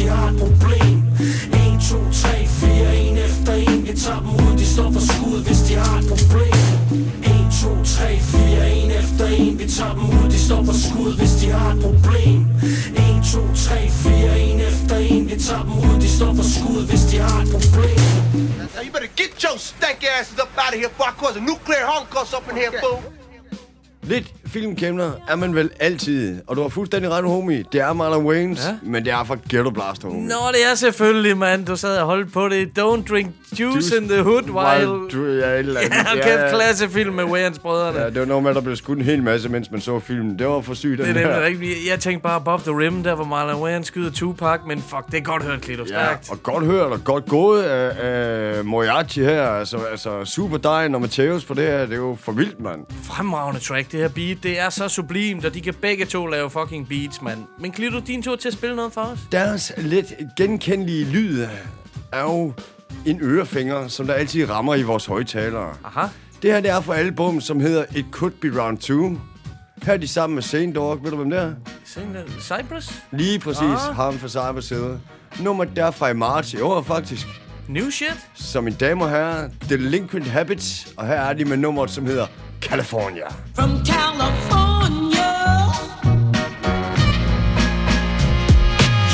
[0.00, 0.96] de har et problem.
[1.52, 3.86] 1, 2, 3, 4, en efter en.
[3.86, 6.54] Vi tager dem ud, de står for skud, hvis de har et problem.
[7.24, 9.58] 1, 2, 3, 4, en efter en.
[9.58, 12.40] Vi tager dem ud, de står for skud, hvis de har et problem.
[12.96, 15.22] 1, 2, 3, 4, en efter en.
[15.30, 18.00] Vi tager dem ud, de står for skud, hvis de har et problem.
[18.74, 21.44] Now you better get your stank asses up out of here before I cause a
[21.50, 23.00] nuclear holocaust up in here, fool.
[24.02, 26.40] Lidt filmkæmner er man vel altid.
[26.46, 27.64] Og du har fuldstændig ret, homie.
[27.72, 28.76] Det er Marlon Wayans, ja?
[28.82, 30.28] men det er fra Ghetto Blaster, homie.
[30.28, 31.66] Nå, det er selvfølgelig, mand.
[31.66, 32.68] Du sad og holdt på det.
[32.78, 34.86] Don't drink juice, juice in the hood while...
[35.12, 35.96] du, ja, et eller andet.
[36.16, 38.00] Ja, kæft klassefilm med Wayans-brødrene.
[38.00, 39.98] Ja, det var noget med, at der blev skudt en hel masse, mens man så
[40.00, 40.38] filmen.
[40.38, 41.90] Det var for sygt, Det er nemlig rigtigt.
[41.90, 45.14] Jeg tænkte bare Above the Rim, der hvor Marlon Wayans skyder Tupac, men fuck, det
[45.18, 45.82] er godt hørt, Klito.
[45.82, 46.30] Ja, Stærkt.
[46.30, 47.92] og godt hørt og godt gået af,
[48.58, 49.42] af Moriarty her.
[49.50, 51.80] Altså, altså Super Dine og Mateus på det her.
[51.86, 52.80] Det er jo for vildt, mand.
[53.04, 54.36] Fremragende track, det her beat.
[54.42, 57.38] Det er så sublimt, og de kan begge to lave fucking beats, mand.
[57.58, 59.18] Men Klito, din tur til at spille noget for os?
[59.32, 61.46] Deres lidt genkendelige lyd
[62.12, 62.52] er jo
[63.06, 65.74] en ørefinger, som der altid rammer i vores højtalere.
[65.84, 66.06] Aha.
[66.42, 69.08] Det her det er fra album, som hedder It Could Be Round 2.
[69.82, 71.04] Her er de sammen med Saint Dog.
[71.04, 71.52] Ved du, hvem det er?
[72.40, 73.02] Cypress?
[73.10, 73.94] Lige præcis, Ah.
[73.96, 74.98] ham fra Cyber Silver.
[75.40, 77.26] Nummer derfra i marts i år, faktisk.
[77.68, 78.16] New shit?
[78.34, 82.26] Så mine damer og herrer, Delinquent Habits, og her er de med nummeret, som hedder
[82.60, 83.28] California.
[83.54, 85.18] From California.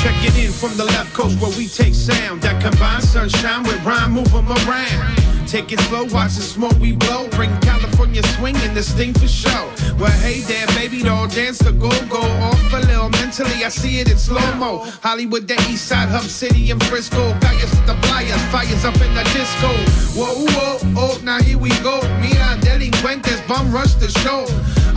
[0.01, 3.83] Check it in from the left coast where we take sound that combines sunshine with
[3.83, 5.16] rhyme, move move 'em around.
[5.47, 7.29] Take it slow, watch the smoke we blow.
[7.29, 9.71] Bring California swing and this thing for show.
[9.97, 13.09] Well, hey there, baby doll, dance the go go off a little.
[13.11, 14.79] Mentally, I see it in slow mo.
[15.01, 17.31] Hollywood, the East Side, Hub City, and Frisco.
[17.31, 19.71] At the flyers, fires up in the disco.
[20.19, 22.01] Whoa, whoa, oh, now here we go.
[22.19, 24.45] Mira, delincuentes, bum rush the show.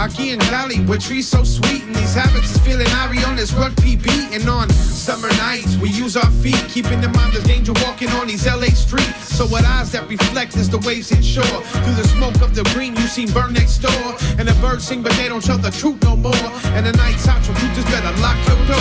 [0.02, 3.52] Aquí in Cali, where trees so sweet, and these habits is feeling Ari on this
[3.52, 5.76] rugby beating on summer nights.
[5.76, 9.36] We use our feet, keeping in mind the danger walking on these LA streets.
[9.36, 11.44] So what eyes that reflect is the waves hit shore.
[11.84, 15.02] Through the smoke of the green, you seen burn next door, and the birds sing,
[15.02, 16.48] but they don't tell the truth no more.
[16.72, 18.80] And the nights hot, so you just better lock your door.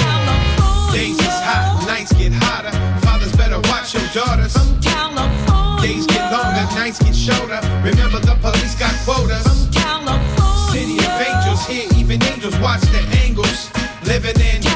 [0.95, 2.71] Days is hot, nights get hotter.
[3.03, 4.55] Fathers better watch your daughters.
[4.55, 5.83] From California.
[5.83, 7.59] Days get longer, nights get shorter.
[7.83, 9.43] Remember the police got quotas.
[9.43, 10.71] From California.
[10.71, 13.67] City of angels, here even angels watch the angles.
[14.07, 14.68] Living in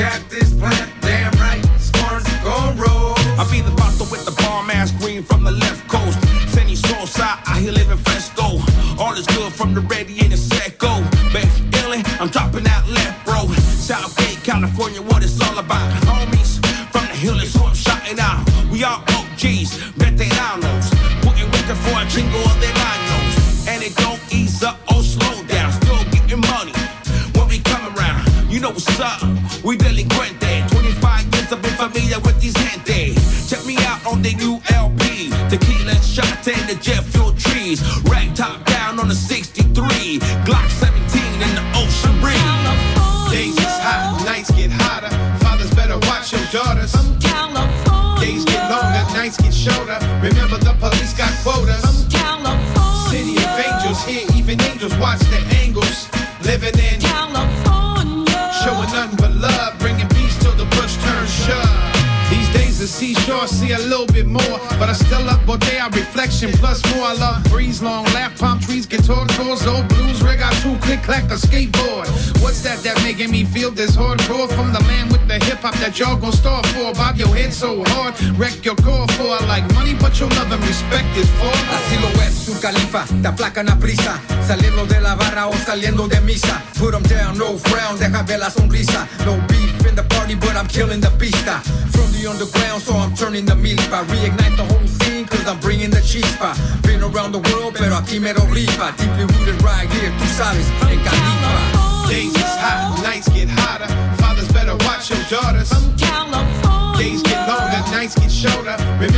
[0.00, 0.90] beside cactus plant.
[1.00, 1.62] Damn right.
[1.78, 3.14] Scorns gon' roll.
[3.38, 6.18] I be the vato with the bomb ass green from the left coast.
[6.48, 8.60] Sunny soul side, I here living fresco.
[8.98, 10.20] All is good from the ready
[75.90, 76.92] that y'all gon' store for?
[76.94, 79.26] Bob your head so hard, wreck your core for.
[79.26, 81.54] I like money, but your love and respect is for.
[81.74, 84.20] Así lo es su califa, te aplacan a prisa.
[84.46, 86.62] Saliendo de la barra o saliendo de misa.
[86.78, 89.08] Put 'em down, no frown, deja ver la sonrisa.
[89.26, 91.60] No beef in the party, but I'm killing the pista.
[91.92, 94.04] From the underground, so I'm turning the milpa.
[94.06, 96.54] Reignite the whole scene, cause I'm bringing the chispa.
[96.82, 98.94] Been around the world, pero aquí me lo rifa.
[98.96, 102.39] Deeply rooted right here, tú sabes, en Califa.
[108.40, 109.09] shoulder.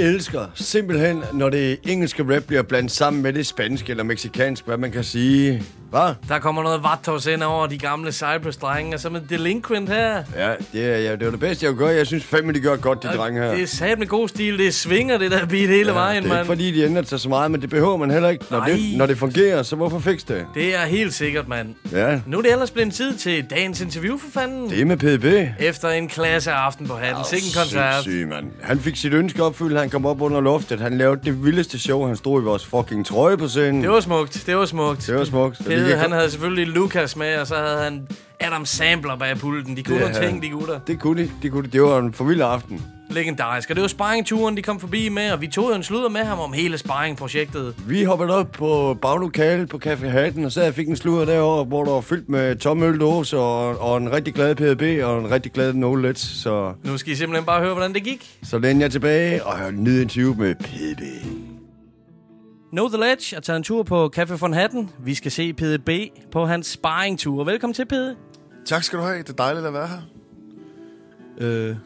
[0.00, 4.76] Elsker simpelthen, når det engelske rap bliver blandet sammen med det spanske eller meksikanske, hvad
[4.76, 5.62] man kan sige.
[5.90, 6.14] Hvad?
[6.28, 10.22] Der kommer noget vatos ind over de gamle Cypress-drenge, og så med Delinquent her.
[10.36, 11.96] Ja, det, er, ja, det var det bedste, jeg kunne gøre.
[11.96, 13.50] Jeg synes fandme, de gør godt, de drenge her.
[13.54, 16.34] Det er sat med god stil, det svinger det der beat hele vejen, det er
[16.34, 16.40] mand.
[16.40, 18.44] ikke fordi, de ændrer sig så meget, men det behøver man heller ikke.
[18.50, 18.68] Når, Nej.
[18.68, 20.46] det, når det fungerer, så hvorfor fikse det?
[20.54, 21.74] Det er helt sikkert, mand.
[21.92, 24.70] Ja, Nu er det ellers blevet tid til dagens interview for fanden.
[24.70, 25.54] det er med PDB.
[25.64, 27.24] Efter en klasse aften på hatten.
[27.30, 28.02] Sikke en koncert.
[28.02, 28.46] Syg, mand.
[28.62, 30.80] Han fik sit ønske opfyldt, han kom op under loftet.
[30.80, 33.82] Han lavede det vildeste show, han stod i vores fucking trøje på scenen.
[33.82, 35.06] Det var smukt, det var smukt.
[35.06, 35.58] Det var smukt.
[35.66, 38.08] Pede, kan- han havde selvfølgelig Lucas med, og så havde han
[38.40, 39.76] Adam Sampler bag pulten.
[39.76, 40.80] De kunne Det havde ting, de gutter.
[40.86, 41.68] Det kunne de, det kunne de.
[41.72, 42.82] Det var en for vild aften.
[43.10, 43.70] Legendarisk.
[43.70, 46.20] Og det var sparringturen, de kom forbi med, og vi tog jo en sludder med
[46.20, 47.74] ham om hele sparringprojektet.
[47.88, 51.64] Vi hoppede op på baglokalet på Café Hatten, og så jeg fik en sludder derovre,
[51.64, 55.30] hvor der var fyldt med tom øldåse og, og en rigtig glad PDB og en
[55.30, 56.14] rigtig glad No Let's.
[56.42, 58.38] Så, Nu skal I simpelthen bare høre, hvordan det gik.
[58.42, 61.02] så lændte jeg tilbage og hørte en ny interview med PDB.
[62.72, 64.90] Know the Ledge er taget en tur på Café von Hatten.
[65.04, 65.88] Vi skal se PDB
[66.32, 67.44] på hans sparringtur.
[67.44, 68.16] Velkommen til, Pede.
[68.66, 69.18] Tak skal du have.
[69.18, 70.00] Det er dejligt at være her.
[71.40, 71.76] Øh,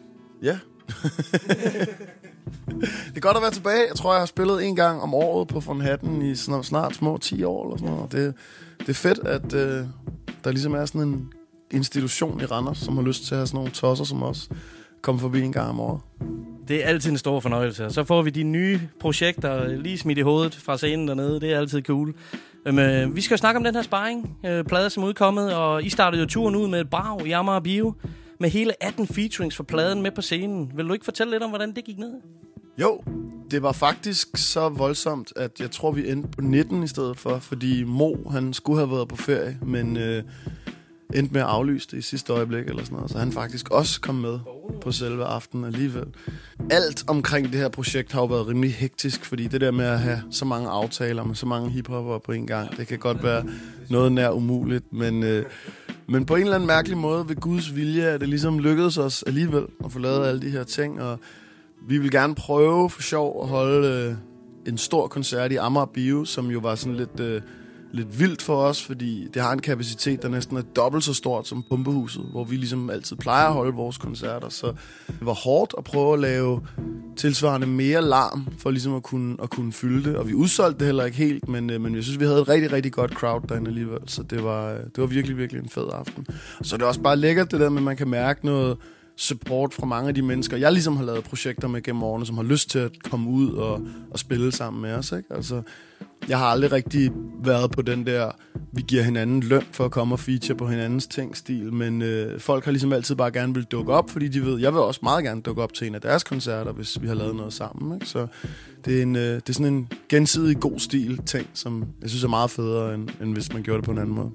[0.42, 0.58] ja
[3.08, 3.86] det er godt at være tilbage.
[3.88, 6.94] Jeg tror, jeg har spillet en gang om året på Von Hatten i snart, snart
[6.94, 8.12] små 10 år eller sådan noget.
[8.12, 8.34] Det,
[8.78, 9.86] det er fedt, at øh,
[10.44, 11.32] der ligesom er sådan en
[11.70, 14.48] institution i Randers, som har lyst til at have sådan nogle tosser som os
[15.02, 16.00] komme forbi en gang om året.
[16.68, 17.90] Det er altid en stor fornøjelse.
[17.90, 21.40] Så får vi de nye projekter lige smidt i hovedet fra scenen dernede.
[21.40, 22.14] Det er altid cool.
[22.66, 25.54] Øhm, øh, vi skal jo snakke om den her sparring, øh, plade som er udkommet,
[25.54, 27.94] og I startede jo turen ud med et brag i Amager Bio,
[28.40, 30.72] med hele 18 featurings for pladen med på scenen.
[30.74, 32.12] Vil du ikke fortælle lidt om, hvordan det gik ned?
[32.78, 33.02] Jo,
[33.50, 37.38] det var faktisk så voldsomt, at jeg tror, vi endte på 19 i stedet for,
[37.38, 40.22] fordi Mo, han skulle have været på ferie, men øh,
[41.14, 44.00] endte med at aflyse det i sidste øjeblik eller sådan noget, så han faktisk også
[44.00, 44.38] kom med
[44.80, 46.06] på selve aftenen alligevel.
[46.70, 50.00] Alt omkring det her projekt har jo været rimelig hektisk, fordi det der med at
[50.00, 53.44] have så mange aftaler med så mange hiphopper på en gang, det kan godt være
[53.90, 55.44] noget nær umuligt, men, øh,
[56.08, 59.22] men på en eller anden mærkelig måde ved Guds vilje er det ligesom lykkedes os
[59.22, 61.18] alligevel at få lavet alle de her ting, og
[61.88, 64.14] vi vil gerne prøve for sjov at holde øh,
[64.66, 67.42] en stor koncert i Amager Bio, som jo var sådan lidt, øh,
[67.94, 71.48] lidt vildt for os, fordi det har en kapacitet, der næsten er dobbelt så stort
[71.48, 74.48] som Pumpehuset, hvor vi ligesom altid plejer at holde vores koncerter.
[74.48, 74.66] Så
[75.06, 76.60] det var hårdt at prøve at lave
[77.16, 80.16] tilsvarende mere larm, for ligesom at kunne, at kunne fylde det.
[80.16, 82.48] Og vi udsolgte det heller ikke helt, men, øh, men jeg synes, vi havde et
[82.48, 84.00] rigtig, rigtig godt crowd derinde alligevel.
[84.06, 86.26] Så det var, øh, det var virkelig, virkelig en fed aften.
[86.62, 88.76] Så så er også bare lækkert det der med, at man kan mærke noget
[89.16, 92.36] support fra mange af de mennesker, jeg ligesom har lavet projekter med gennem årene, som
[92.36, 95.12] har lyst til at komme ud og, og spille sammen med os.
[95.12, 95.34] Ikke?
[95.34, 95.62] Altså,
[96.28, 97.10] jeg har aldrig rigtig
[97.44, 98.30] været på den der,
[98.72, 102.64] vi giver hinanden løn for at komme og feature på hinandens ting-stil, men øh, folk
[102.64, 105.24] har ligesom altid bare gerne vil dukke op, fordi de ved, jeg vil også meget
[105.24, 107.94] gerne dukke op til en af deres koncerter, hvis vi har lavet noget sammen.
[107.94, 108.06] Ikke?
[108.06, 108.26] Så
[108.84, 112.24] det er, en, øh, det er sådan en gensidig god stil ting, som jeg synes
[112.24, 114.30] er meget federe, end, end hvis man gjorde det på en anden måde.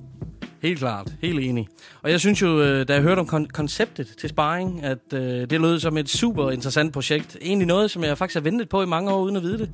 [0.62, 1.14] Helt klart.
[1.22, 1.68] Helt enig.
[2.01, 5.22] Og jeg synes jo, øh, da jeg hørte om kon- konceptet til sparring, at øh,
[5.49, 7.38] det lød som et super interessant projekt.
[7.41, 9.70] Egentlig noget, som jeg faktisk har ventet på i mange år, uden at vide det.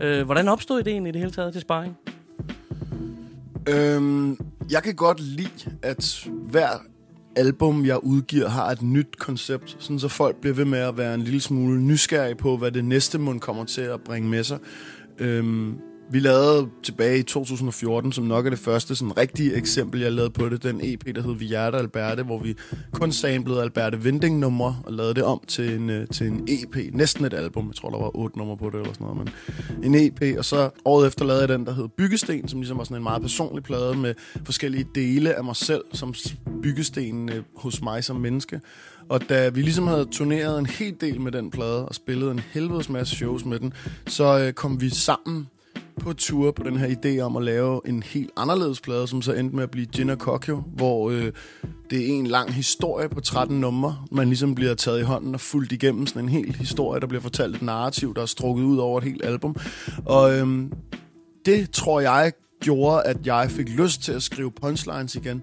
[0.00, 1.96] Øh, hvordan opstod ideen i det hele taget til sparring?
[3.68, 4.38] Øhm,
[4.70, 6.68] jeg kan godt lide, at hver
[7.36, 11.14] album, jeg udgiver, har et nyt koncept, sådan så folk bliver ved med at være
[11.14, 14.58] en lille smule nysgerrige på, hvad det næste mund kommer til at bringe med sig.
[15.18, 15.74] Øhm,
[16.12, 20.30] vi lavede tilbage i 2014, som nok er det første sådan rigtige eksempel, jeg lavede
[20.30, 22.54] på det, den EP, der hed Vi Hjerte Alberte, hvor vi
[22.92, 26.94] kun samlede Alberte Vinding numre og lavede det om til en, øh, til en EP,
[26.94, 29.28] næsten et album, jeg tror, der var otte numre på det eller sådan noget, men
[29.84, 32.84] en EP, og så året efter lavede jeg den, der hed Byggesten, som ligesom var
[32.84, 36.14] sådan en meget personlig plade med forskellige dele af mig selv, som
[36.62, 38.60] byggesten øh, hos mig som menneske.
[39.08, 42.40] Og da vi ligesom havde turneret en hel del med den plade og spillet en
[42.52, 43.72] helvedes masse shows med den,
[44.06, 45.46] så øh, kom vi sammen
[46.00, 49.32] på tur på den her idé om at lave en helt anderledes plade, som så
[49.32, 51.32] endte med at blive Gin Kokyo, hvor øh,
[51.90, 53.98] det er en lang historie på 13 numre.
[54.10, 57.22] Man ligesom bliver taget i hånden og fuldt igennem sådan en hel historie, der bliver
[57.22, 59.56] fortalt et narrativ, der er strukket ud over et helt album.
[60.04, 60.62] Og øh,
[61.44, 65.42] det tror jeg gjorde, at jeg fik lyst til at skrive punchlines igen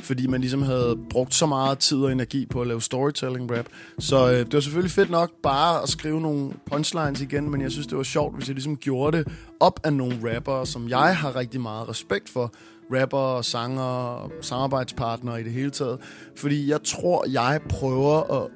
[0.00, 3.66] fordi man ligesom havde brugt så meget tid og energi på at lave storytelling rap.
[3.98, 7.70] Så øh, det var selvfølgelig fedt nok bare at skrive nogle punchlines igen, men jeg
[7.70, 9.28] synes, det var sjovt, hvis jeg ligesom gjorde det
[9.60, 12.52] op af nogle rappere, som jeg har rigtig meget respekt for.
[12.92, 15.98] Rapper, sanger, samarbejdspartnere i det hele taget.
[16.36, 18.48] Fordi jeg tror, jeg prøver at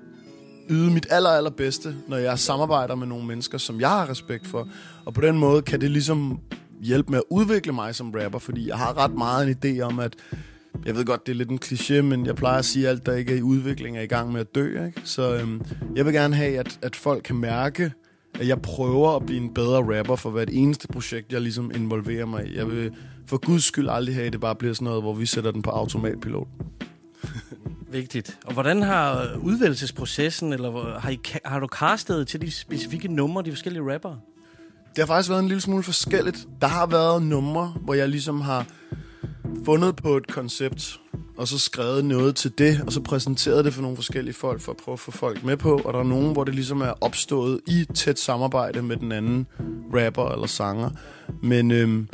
[0.71, 4.47] yde mit aller, aller bedste, når jeg samarbejder med nogle mennesker, som jeg har respekt
[4.47, 4.69] for.
[5.05, 6.41] Og på den måde kan det ligesom
[6.81, 9.99] hjælpe med at udvikle mig som rapper, fordi jeg har ret meget en idé om,
[9.99, 10.17] at
[10.87, 13.07] jeg ved godt, det er lidt en kliché, men jeg plejer at sige, at alt,
[13.07, 14.87] der ikke er i udvikling, er i gang med at dø.
[14.87, 15.01] Ikke?
[15.05, 15.63] Så øhm,
[15.97, 17.93] jeg vil gerne have, at, at folk kan mærke,
[18.41, 22.27] at jeg prøver at blive en bedre rapper for hvert eneste projekt, jeg ligesom involverer
[22.27, 22.57] mig i.
[22.57, 22.93] Jeg vil
[23.27, 25.63] for guds skyld aldrig have, at det bare bliver sådan noget, hvor vi sætter den
[25.63, 26.49] på automatpilot.
[27.93, 28.39] Vigtigt.
[28.45, 33.51] Og hvordan har udvælgelsesprocessen, eller har, I, har du castet til de specifikke numre, de
[33.51, 34.19] forskellige rappere?
[34.97, 36.49] Det har faktisk været en lille smule forskelligt.
[36.61, 38.67] Der har været numre, hvor jeg ligesom har
[39.65, 41.01] fundet på et koncept,
[41.37, 44.73] og så skrevet noget til det, og så præsenteret det for nogle forskellige folk, for
[44.73, 45.81] at prøve at få folk med på.
[45.85, 49.47] Og der er nogen, hvor det ligesom er opstået i tæt samarbejde med den anden
[49.95, 50.91] rapper eller sanger.
[51.43, 52.09] Men øhm,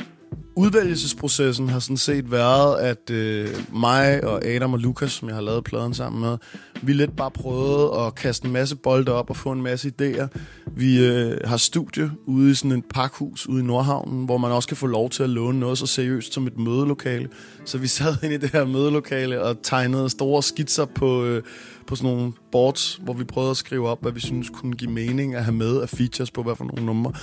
[0.57, 5.41] udvælgelsesprocessen har sådan set været, at øh, mig og Adam og Lukas, som jeg har
[5.41, 6.37] lavet pladen sammen med,
[6.81, 10.27] vi lidt bare prøvede at kaste en masse bolde op og få en masse idéer.
[10.75, 14.67] Vi øh, har studie ude i sådan et pakhus ude i Nordhavnen, hvor man også
[14.67, 17.29] kan få lov til at låne noget så seriøst som et mødelokale.
[17.65, 21.43] Så vi sad inde i det her mødelokale og tegnede store skitser på, øh,
[21.87, 24.91] på sådan nogle boards, hvor vi prøvede at skrive op, hvad vi synes kunne give
[24.91, 27.13] mening at have med af features på hvad for nogle numre.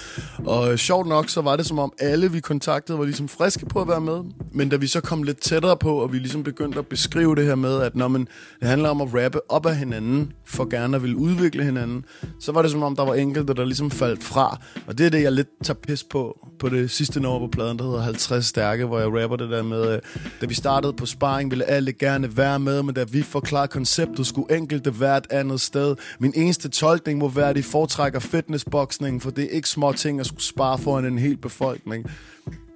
[0.46, 3.66] Og øh, sjovt nok, så var det som om alle vi kontaktede var ligesom friske
[3.66, 4.22] på at være med.
[4.52, 7.44] Men da vi så kom lidt tættere på, og vi ligesom begyndte at beskrive det
[7.44, 8.28] her med, at når man,
[8.60, 12.04] det handler om at rappe op af hinanden, for gerne at ville udvikle hinanden,
[12.40, 14.60] så var det som om, der var enkelte, der ligesom faldt fra.
[14.86, 17.78] Og det er det, jeg lidt tager pis på, på det sidste nummer på pladen,
[17.78, 20.00] der hedder 50 Stærke, hvor jeg rapper det der med, øh,
[20.40, 24.26] da vi startede på sparring, ville alle gerne være med, men da vi forklarede konceptet,
[24.26, 25.96] skulle enkelte hvert andet sted.
[26.18, 30.20] Min eneste tolkning må være, at de foretrækker fitnessboksning, for det er ikke små ting
[30.20, 32.10] at skulle spare foran en hel befolkning.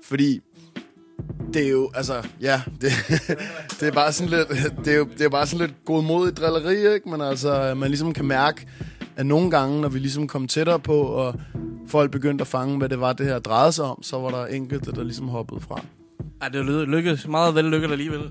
[0.05, 0.41] Fordi
[1.55, 2.93] det er jo, altså, ja, det,
[3.81, 4.49] det er bare sådan lidt,
[4.85, 7.09] det er jo, det er bare sådan lidt godmodigt drilleri, ikke?
[7.09, 8.67] Men altså, man ligesom kan mærke,
[9.17, 11.35] at nogle gange, når vi ligesom kom tættere på, og
[11.89, 14.47] folk begyndte at fange, hvad det var, det her drejede sig om, så var der
[14.47, 15.81] enkelte, der ligesom hoppede fra.
[16.41, 17.29] Ej, det lykkedes.
[17.29, 18.31] Meget vel lykket alligevel.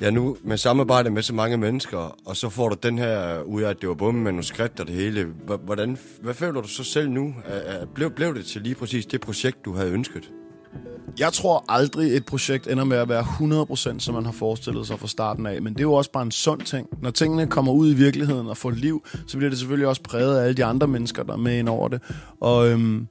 [0.00, 3.62] Ja, nu med samarbejde med så mange mennesker, og så får du den her ud
[3.62, 5.26] af, at det var både med manuskript og det hele.
[5.64, 7.34] Hvordan, hvad føler du så selv nu?
[7.94, 10.30] Blev, blev det til lige præcis det projekt, du havde ønsket?
[11.18, 14.98] Jeg tror aldrig, et projekt ender med at være 100% som man har forestillet sig
[14.98, 15.62] fra starten af.
[15.62, 16.88] Men det er jo også bare en sund ting.
[17.02, 20.38] Når tingene kommer ud i virkeligheden og får liv, så bliver det selvfølgelig også præget
[20.38, 22.02] af alle de andre mennesker, der er med ind over det.
[22.40, 23.06] Og øhm,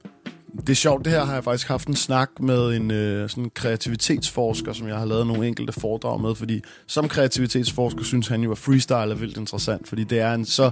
[0.56, 3.50] det er sjovt, det her har jeg faktisk haft en snak med en øh, sådan
[3.54, 8.52] kreativitetsforsker, som jeg har lavet nogle enkelte foredrag med, fordi som kreativitetsforsker synes han jo,
[8.52, 10.70] at freestyle er vildt interessant, fordi det er en så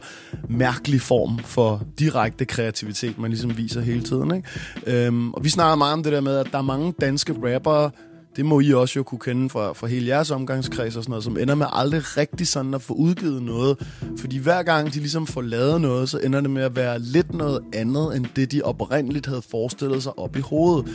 [0.49, 4.35] mærkelig form for direkte kreativitet, man ligesom viser hele tiden.
[4.35, 5.07] Ikke?
[5.07, 7.91] Øhm, og vi snakker meget om det der med, at der er mange danske rappere,
[8.37, 11.25] det må I også jo kunne kende fra, fra hele jeres omgangskreds og sådan noget,
[11.25, 13.87] som ender med aldrig rigtig sådan at få udgivet noget.
[14.19, 17.35] Fordi hver gang de ligesom får lavet noget, så ender det med at være lidt
[17.35, 20.89] noget andet, end det de oprindeligt havde forestillet sig op i hovedet.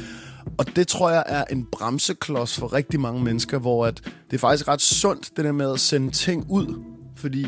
[0.58, 4.38] Og det tror jeg er en bremseklods for rigtig mange mennesker, hvor at det er
[4.38, 6.84] faktisk ret sundt, det der med at sende ting ud.
[7.16, 7.48] Fordi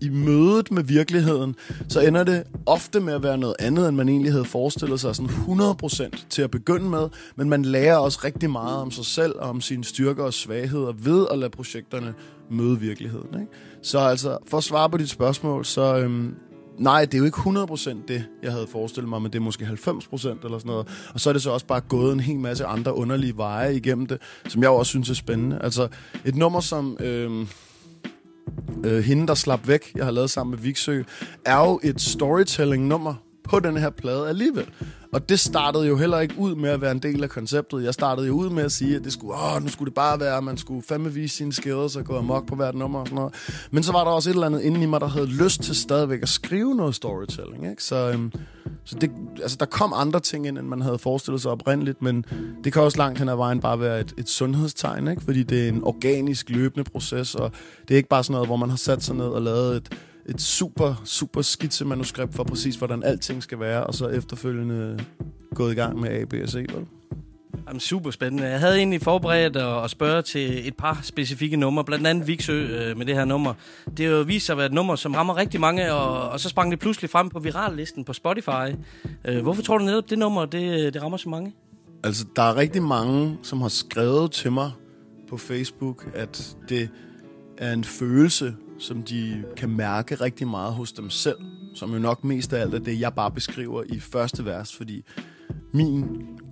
[0.00, 1.56] i mødet med virkeligheden,
[1.88, 5.16] så ender det ofte med at være noget andet, end man egentlig havde forestillet sig
[5.16, 9.32] sådan 100% til at begynde med, men man lærer også rigtig meget om sig selv
[9.38, 12.14] og om sine styrker og svagheder ved at lade projekterne
[12.50, 13.40] møde virkeligheden.
[13.40, 13.52] Ikke?
[13.82, 16.34] Så altså, for at svare på dit spørgsmål, så øhm,
[16.78, 19.64] nej, det er jo ikke 100% det, jeg havde forestillet mig, men det er måske
[19.64, 19.70] 90%
[20.44, 20.86] eller sådan noget.
[21.14, 24.06] Og så er det så også bare gået en hel masse andre underlige veje igennem
[24.06, 24.18] det,
[24.48, 25.58] som jeg også synes er spændende.
[25.62, 25.88] Altså,
[26.24, 26.96] et nummer som...
[27.00, 27.48] Øhm,
[28.84, 31.02] øh, Hende, der slap væk, jeg har lavet sammen med Viksø,
[31.44, 33.14] er jo et storytelling-nummer
[33.44, 34.66] på den her plade alligevel.
[35.14, 37.84] Og det startede jo heller ikke ud med at være en del af konceptet.
[37.84, 40.20] Jeg startede jo ud med at sige, at det skulle, åh, nu skulle det bare
[40.20, 43.06] være, at man skulle fandme vise sine skills og gå amok på hvert nummer og
[43.06, 43.34] sådan noget.
[43.70, 45.74] Men så var der også et eller andet inde i mig, der havde lyst til
[45.74, 47.70] stadigvæk at skrive noget storytelling.
[47.70, 47.82] Ikke?
[47.82, 48.32] Så, øhm,
[48.84, 49.10] så det,
[49.42, 52.24] altså, der kom andre ting ind, end man havde forestillet sig oprindeligt, men
[52.64, 55.22] det kan også langt hen ad vejen bare være et, et sundhedstegn, ikke?
[55.22, 57.50] fordi det er en organisk løbende proces, og
[57.88, 59.98] det er ikke bare sådan noget, hvor man har sat sig ned og lavet et,
[60.28, 65.04] et super, super skitsemanuskript for præcis, hvordan alting skal være, og så efterfølgende
[65.54, 66.86] gået i gang med A, B og C, vel?
[67.68, 68.48] Jamen, super spændende.
[68.48, 72.52] Jeg havde egentlig forberedt at, at spørge til et par specifikke numre, blandt andet Viksø
[72.52, 73.54] øh, med det her nummer.
[73.96, 76.40] Det har jo vist sig at være et nummer, som rammer rigtig mange, og, og
[76.40, 78.74] så sprang det pludselig frem på virallisten på Spotify.
[79.24, 81.52] Øh, hvorfor tror du netop, det nummer det, det rammer så mange?
[82.04, 84.70] Altså, der er rigtig mange, som har skrevet til mig
[85.30, 86.88] på Facebook, at det
[87.58, 91.38] er en følelse, som de kan mærke rigtig meget hos dem selv.
[91.74, 95.04] Som jo nok mest af alt er det, jeg bare beskriver i første vers, fordi
[95.74, 96.04] min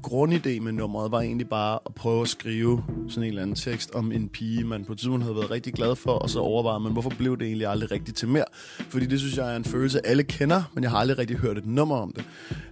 [0.03, 3.91] grundidé med nummeret var egentlig bare at prøve at skrive sådan en eller anden tekst
[3.95, 6.93] om en pige, man på tiden havde været rigtig glad for, og så overvejer man,
[6.93, 8.45] hvorfor blev det egentlig aldrig rigtigt til mere?
[8.91, 11.59] Fordi det synes jeg er en følelse, alle kender, men jeg har aldrig rigtig hørt
[11.59, 12.25] et nummer om det.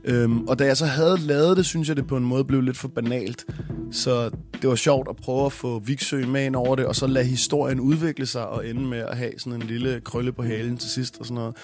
[0.05, 2.61] Øhm, og da jeg så havde lavet det, synes jeg, det på en måde blev
[2.61, 3.47] lidt for banalt.
[3.93, 4.31] Så
[4.63, 7.25] det var sjovt at prøve at få Viksø med ind over det, og så lade
[7.25, 10.91] historien udvikle sig og ende med at have sådan en lille krølle på halen til
[10.91, 11.57] sidst og sådan noget.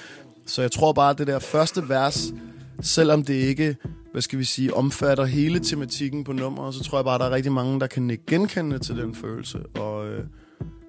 [0.46, 2.32] Så jeg tror bare, at det der første vers,
[2.80, 3.76] selvom det ikke,
[4.16, 7.30] hvad skal vi sige, omfatter hele tematikken på nummeret, så tror jeg bare, der er
[7.30, 10.24] rigtig mange, der kan nikke genkende til den følelse, og, øh,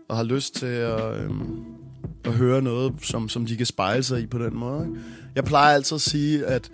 [0.10, 1.30] og har lyst til at, øh,
[2.26, 4.86] at høre noget, som, som de kan spejle sig i på den måde.
[4.88, 5.00] Ikke?
[5.36, 6.72] Jeg plejer altid at sige, at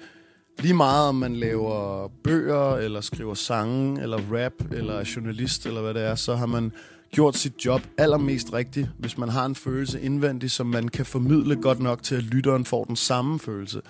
[0.60, 5.82] lige meget om man laver bøger, eller skriver sange, eller rap, eller er journalist, eller
[5.82, 6.72] hvad det er, så har man
[7.12, 11.56] gjort sit job allermest rigtigt, hvis man har en følelse indvendigt, som man kan formidle
[11.56, 13.82] godt nok til, at lytteren får den samme følelse.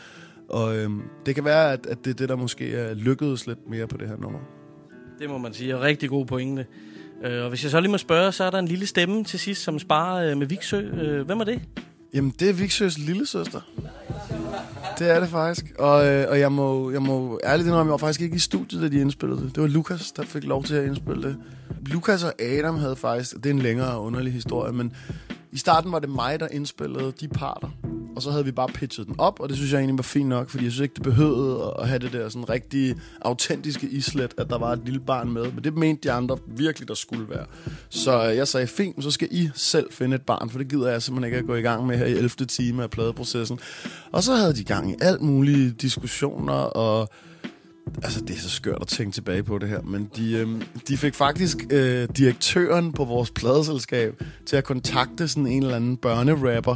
[0.49, 3.69] Og øhm, det kan være, at, at det er det, der måske er lykkedes lidt
[3.69, 4.39] mere på det her nummer.
[5.19, 6.65] Det må man sige, og rigtig god pointe.
[7.23, 9.39] Øh, og hvis jeg så lige må spørge, så er der en lille stemme til
[9.39, 10.79] sidst, som sparer øh, med Viksø.
[10.79, 11.61] Øh, hvem er det?
[12.13, 13.61] Jamen, det er Viksøs lille søster.
[14.99, 15.65] Det er det faktisk.
[15.79, 18.81] Og, øh, og jeg, må, jeg må ærligt indrømme, jeg var faktisk ikke i studiet,
[18.81, 19.55] da de indspillede det.
[19.55, 21.37] Det var Lukas, der fik lov til at indspille det.
[21.85, 24.93] Lukas og Adam havde faktisk, det er en længere og underlig historie, men
[25.53, 27.67] i starten var det mig, der indspillede de parter.
[28.15, 30.29] og så havde vi bare pitchet den op, og det synes jeg egentlig var fint
[30.29, 34.33] nok, fordi jeg synes ikke, det behøvede at- have det der sådan rigtig autentiske islet,
[34.37, 37.29] at der var et lille barn med, men det mente de andre virkelig, der skulle
[37.29, 37.45] være.
[37.89, 40.91] Så øh, jeg sagde, fint, så skal I selv finde et barn, for det gider
[40.91, 42.29] jeg simpelthen ikke at gå i gang med her i 11.
[42.29, 43.59] time af pladeprocessen.
[44.11, 47.09] Og så havde de gang i alt mulige diskussioner, og
[48.03, 50.97] Altså, det er så skørt at tænke tilbage på det her, men de, øh, de
[50.97, 56.75] fik faktisk øh, direktøren på vores pladeselskab til at kontakte sådan en eller anden børnerapper,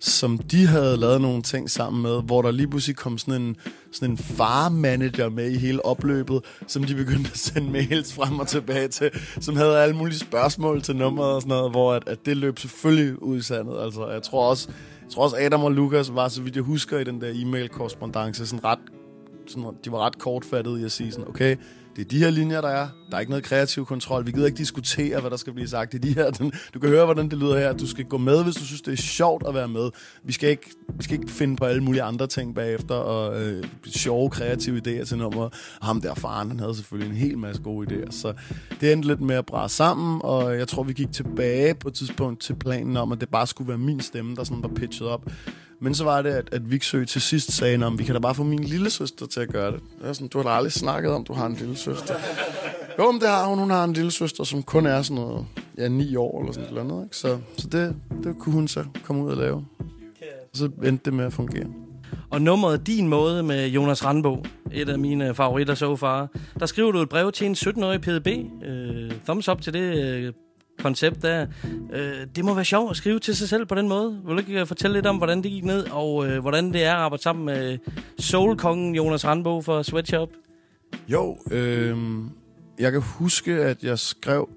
[0.00, 3.56] som de havde lavet nogle ting sammen med, hvor der lige pludselig kom sådan en,
[3.92, 8.48] sådan en farmanager med i hele opløbet, som de begyndte at sende mails frem og
[8.48, 12.26] tilbage til, som havde alle mulige spørgsmål til nummeret og sådan noget, hvor at, at
[12.26, 13.82] det løb selvfølgelig ud i sandet.
[13.82, 14.68] Altså, jeg tror også,
[15.02, 18.46] jeg tror også Adam og Lukas var, så vidt jeg husker i den der e-mail-korrespondance,
[18.46, 18.78] sådan ret
[19.46, 21.56] sådan, de var ret kortfattede i at sige sådan, okay,
[21.96, 22.88] det er de her linjer, der er.
[23.10, 24.26] Der er ikke noget kreativ kontrol.
[24.26, 25.92] Vi gider ikke diskutere, hvad der skal blive sagt.
[25.92, 27.72] Det er de her, den, du kan høre, hvordan det lyder her.
[27.72, 29.90] Du skal gå med, hvis du synes, det er sjovt at være med.
[30.24, 33.64] Vi skal ikke, vi skal ikke finde på alle mulige andre ting bagefter, og øh,
[33.86, 35.48] sjove, kreative idéer til nummer.
[35.82, 38.10] Ham der faren, han havde selvfølgelig en hel masse gode idéer.
[38.10, 38.32] Så
[38.80, 41.94] det endte lidt med at brænde sammen, og jeg tror, vi gik tilbage på et
[41.94, 45.08] tidspunkt til planen om, at det bare skulle være min stemme, der sådan var pitchet
[45.08, 45.30] op.
[45.82, 48.34] Men så var det, at, at Viksø til sidst sagde, om vi kan da bare
[48.34, 49.80] få min lille søster til at gøre det.
[50.00, 52.14] Jeg er sådan, du har da aldrig snakket om, du har en lille søster.
[52.98, 53.58] Jo, men det har hun.
[53.58, 55.46] Hun har en lille søster, som kun er sådan noget,
[55.78, 57.04] ja, ni år eller sådan noget.
[57.04, 57.16] Ikke?
[57.16, 59.64] Så, så det, det kunne hun så komme ud og lave.
[60.52, 61.66] Og så endte det med at fungere.
[62.30, 66.28] Og nummeret Din Måde med Jonas Randbo, et af mine favoritter so far.
[66.58, 68.28] Der skriver du et brev til en 17-årig PDB.
[68.64, 70.32] Øh, thumbs up til det øh,
[70.82, 71.46] koncept der.
[71.92, 74.20] Øh, det må være sjovt at skrive til sig selv på den måde.
[74.26, 76.84] Vil du ikke øh, fortælle lidt om, hvordan det gik ned, og øh, hvordan det
[76.84, 77.78] er at arbejde sammen med
[78.18, 80.28] soulkongen Jonas Randbo for Sweatshop?
[81.08, 81.96] Jo, øh,
[82.78, 84.48] jeg kan huske, at jeg skrev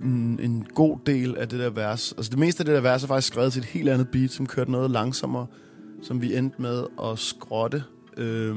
[0.00, 2.12] en, en god del af det der vers.
[2.12, 4.30] Altså det meste af det der vers er faktisk skrevet til et helt andet beat,
[4.30, 5.46] som kørte noget langsommere,
[6.02, 7.84] som vi endte med at skrotte.
[8.16, 8.56] Øh,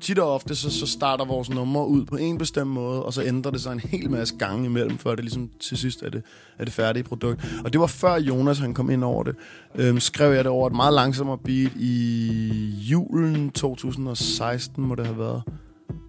[0.00, 3.22] tit og ofte så, så starter vores nummer ud på en bestemt måde, og så
[3.22, 6.22] ændrer det sig en hel masse gange imellem, før det ligesom til sidst er det,
[6.58, 7.44] er det færdige produkt.
[7.64, 9.36] Og det var før Jonas han kom ind over det.
[9.74, 15.18] Øhm, skrev jeg det over et meget langsommere beat i julen 2016, må det have
[15.18, 15.42] været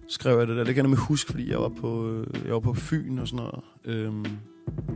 [0.08, 0.64] skrev jeg det der.
[0.64, 3.28] Det kan jeg nemlig huske, fordi jeg var på, øh, jeg var på Fyn og
[3.28, 3.64] sådan noget.
[3.84, 4.24] Øhm,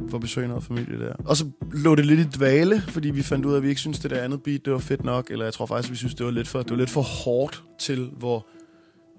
[0.09, 1.13] for at besøge noget familie der.
[1.25, 3.81] Og så lå det lidt i dvale, fordi vi fandt ud af, at vi ikke
[3.81, 5.31] synes det der andet beat, det var fedt nok.
[5.31, 7.65] Eller jeg tror faktisk, vi synes, det var lidt for, det var lidt for hårdt
[7.79, 8.47] til, hvor,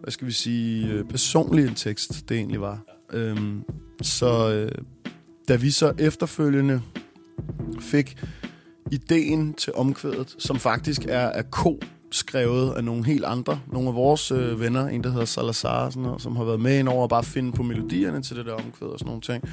[0.04, 2.80] hvad skal vi sige, øh, personlig en tekst det egentlig var.
[3.14, 3.64] Øhm,
[4.02, 4.72] så øh,
[5.48, 6.82] da vi så efterfølgende
[7.80, 8.18] fik
[8.92, 11.80] ideen til omkvædet, som faktisk er, af ko
[12.12, 13.60] skrevet af nogle helt andre.
[13.72, 16.80] Nogle af vores øh, venner, en der hedder Salazar, sådan noget, som har været med
[16.80, 19.44] ind over at bare finde på melodierne til det der omkvæd og sådan nogle ting.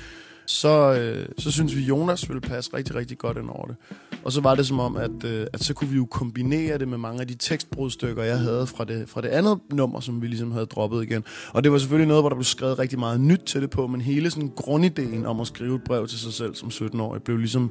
[0.47, 3.77] Så, øh, så synes vi, Jonas ville passe rigtig, rigtig godt ind over det.
[4.25, 6.89] Og så var det som om, at, øh, at så kunne vi jo kombinere det
[6.89, 10.27] med mange af de tekstbrudstykker, jeg havde fra det, fra det andet nummer, som vi
[10.27, 11.25] ligesom havde droppet igen.
[11.53, 13.87] Og det var selvfølgelig noget, hvor der blev skrevet rigtig meget nyt til det på,
[13.87, 17.37] men hele sådan grundideen om at skrive et brev til sig selv som 17-årig, blev
[17.37, 17.71] ligesom,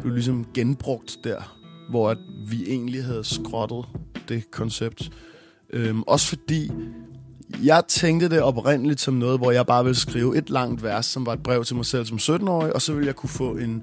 [0.00, 1.56] blev ligesom genbrugt der,
[1.90, 2.18] hvor at
[2.50, 3.84] vi egentlig havde skrottet
[4.28, 5.10] det koncept.
[5.72, 6.70] Øhm, også fordi
[7.62, 11.26] jeg tænkte det oprindeligt som noget, hvor jeg bare ville skrive et langt vers, som
[11.26, 13.82] var et brev til mig selv som 17-årig, og så ville jeg kunne få en,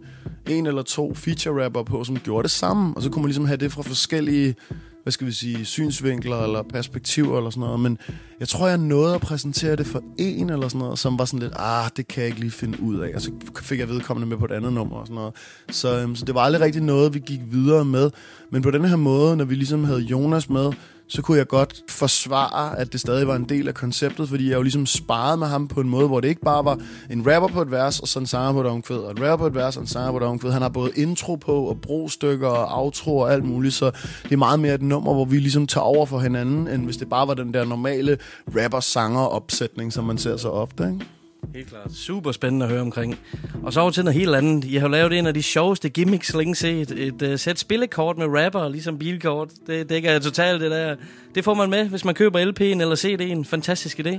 [0.49, 2.93] en eller to feature-rapper på, som gjorde det samme.
[2.95, 4.55] Og så kunne man ligesom have det fra forskellige,
[5.03, 7.79] hvad skal vi sige, synsvinkler eller perspektiver eller sådan noget.
[7.79, 7.97] Men
[8.39, 11.39] jeg tror, jeg nåede at præsentere det for en eller sådan noget, som var sådan
[11.39, 13.11] lidt, ah, det kan jeg ikke lige finde ud af.
[13.15, 15.33] Og så fik jeg vedkommende med på et andet nummer og sådan noget.
[15.71, 18.11] Så, øhm, så det var aldrig rigtig noget, vi gik videre med.
[18.51, 20.71] Men på den her måde, når vi ligesom havde Jonas med,
[21.07, 24.55] så kunne jeg godt forsvare, at det stadig var en del af konceptet, fordi jeg
[24.55, 26.79] jo ligesom sparede med ham på en måde, hvor det ikke bare var
[27.09, 29.37] en rapper på et vers, og så en sanger på et omkvæd, og en rapper
[29.37, 30.51] på et vers, og en sanger på et omkvæd.
[30.51, 33.91] Han har både intro på, og brostykker, og outro og alt muligt, så
[34.23, 36.97] det er meget mere et nummer, hvor vi ligesom tager over for hinanden, end hvis
[36.97, 38.17] det bare var den der normale
[38.55, 41.05] rapper-sanger-opsætning, som man ser så ofte, ikke?
[41.53, 41.91] Helt klart.
[41.93, 43.19] Super spændende at høre omkring.
[43.63, 44.63] Og så over til noget helt andet.
[44.63, 46.91] I har lavet en af de sjoveste gimmicks længe set.
[46.91, 49.51] Et uh, sæt spillekort med rapper, ligesom bilkort.
[49.67, 50.95] Det dækker jeg totalt det der.
[51.35, 53.43] Det får man med, hvis man køber LP'en eller CD'en.
[53.49, 54.17] Fantastisk idé.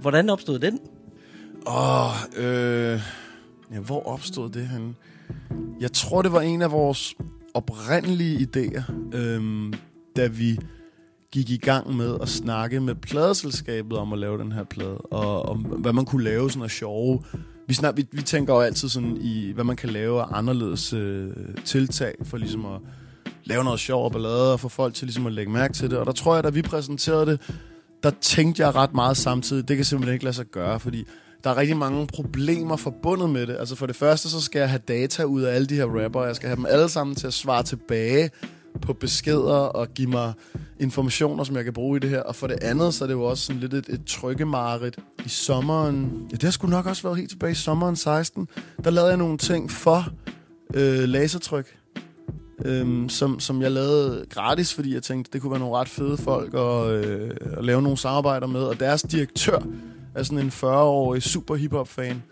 [0.00, 0.78] Hvordan opstod den?
[1.66, 3.00] Åh, oh, øh,
[3.72, 4.94] ja, hvor opstod det henne?
[5.80, 7.14] Jeg tror, det var en af vores
[7.54, 9.72] oprindelige idéer, øhm,
[10.16, 10.58] da vi
[11.32, 15.42] gik i gang med at snakke med pladeselskabet om at lave den her plade, og
[15.42, 17.22] om hvad man kunne lave sådan af sjove.
[17.66, 20.92] Vi, snak, vi, vi tænker jo altid sådan i, hvad man kan lave af anderledes
[20.92, 21.30] øh,
[21.64, 22.80] tiltag for ligesom at
[23.44, 25.98] lave noget sjov og ballade og få folk til ligesom at lægge mærke til det.
[25.98, 27.40] Og der tror jeg, da vi præsenterede det,
[28.02, 29.68] der tænkte jeg ret meget samtidig.
[29.68, 31.04] Det kan simpelthen ikke lade sig gøre, fordi
[31.44, 33.56] der er rigtig mange problemer forbundet med det.
[33.58, 36.24] Altså for det første, så skal jeg have data ud af alle de her rapper.
[36.24, 38.30] Jeg skal have dem alle sammen til at svare tilbage
[38.78, 40.32] på beskeder og give mig
[40.80, 42.20] informationer, som jeg kan bruge i det her.
[42.20, 44.98] Og for det andet, så er det jo også sådan lidt et, et trykkemareridt.
[45.24, 46.26] i sommeren.
[46.30, 48.48] Ja, det har sgu nok også været helt tilbage i sommeren 16.
[48.84, 50.08] Der lavede jeg nogle ting for
[50.74, 51.78] øh, lasertryk.
[52.64, 56.16] Øhm, som, som jeg lavede gratis, fordi jeg tænkte, det kunne være nogle ret fede
[56.16, 58.60] folk at, øh, at lave nogle samarbejder med.
[58.60, 59.58] Og deres direktør
[60.14, 62.22] er sådan en 40-årig super hiphop-fan,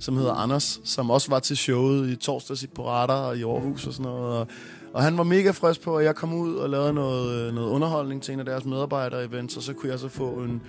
[0.00, 3.86] som hedder Anders, som også var til showet i torsdags i Parada og i Aarhus
[3.86, 4.38] og sådan noget.
[4.38, 4.46] Og,
[4.94, 7.70] og han var mega frisk på, at jeg kom ud og lavede noget, øh, noget
[7.70, 10.62] underholdning til en af deres medarbejdere-events, og så kunne jeg så få en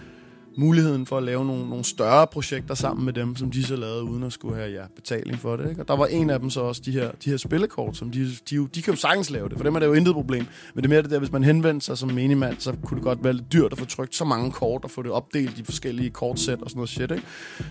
[0.58, 4.04] muligheden for at lave nogle, nogle større projekter sammen med dem, som de så lavede,
[4.04, 5.70] uden at skulle have ja, betaling for det.
[5.70, 5.82] Ikke?
[5.82, 8.30] Og der var en af dem så også de her, de her spillekort, som de,
[8.50, 10.46] de, jo- de kan jo sagtens lave det, for dem er det jo intet problem.
[10.74, 13.04] Men det er mere det der, hvis man henvendte sig som menigmand, så kunne det
[13.04, 15.64] godt være lidt dyrt at få trykt så mange kort, og få det opdelt i
[15.64, 17.12] forskellige kortsæt og sådan noget shit.
[17.12, 17.24] Ikke?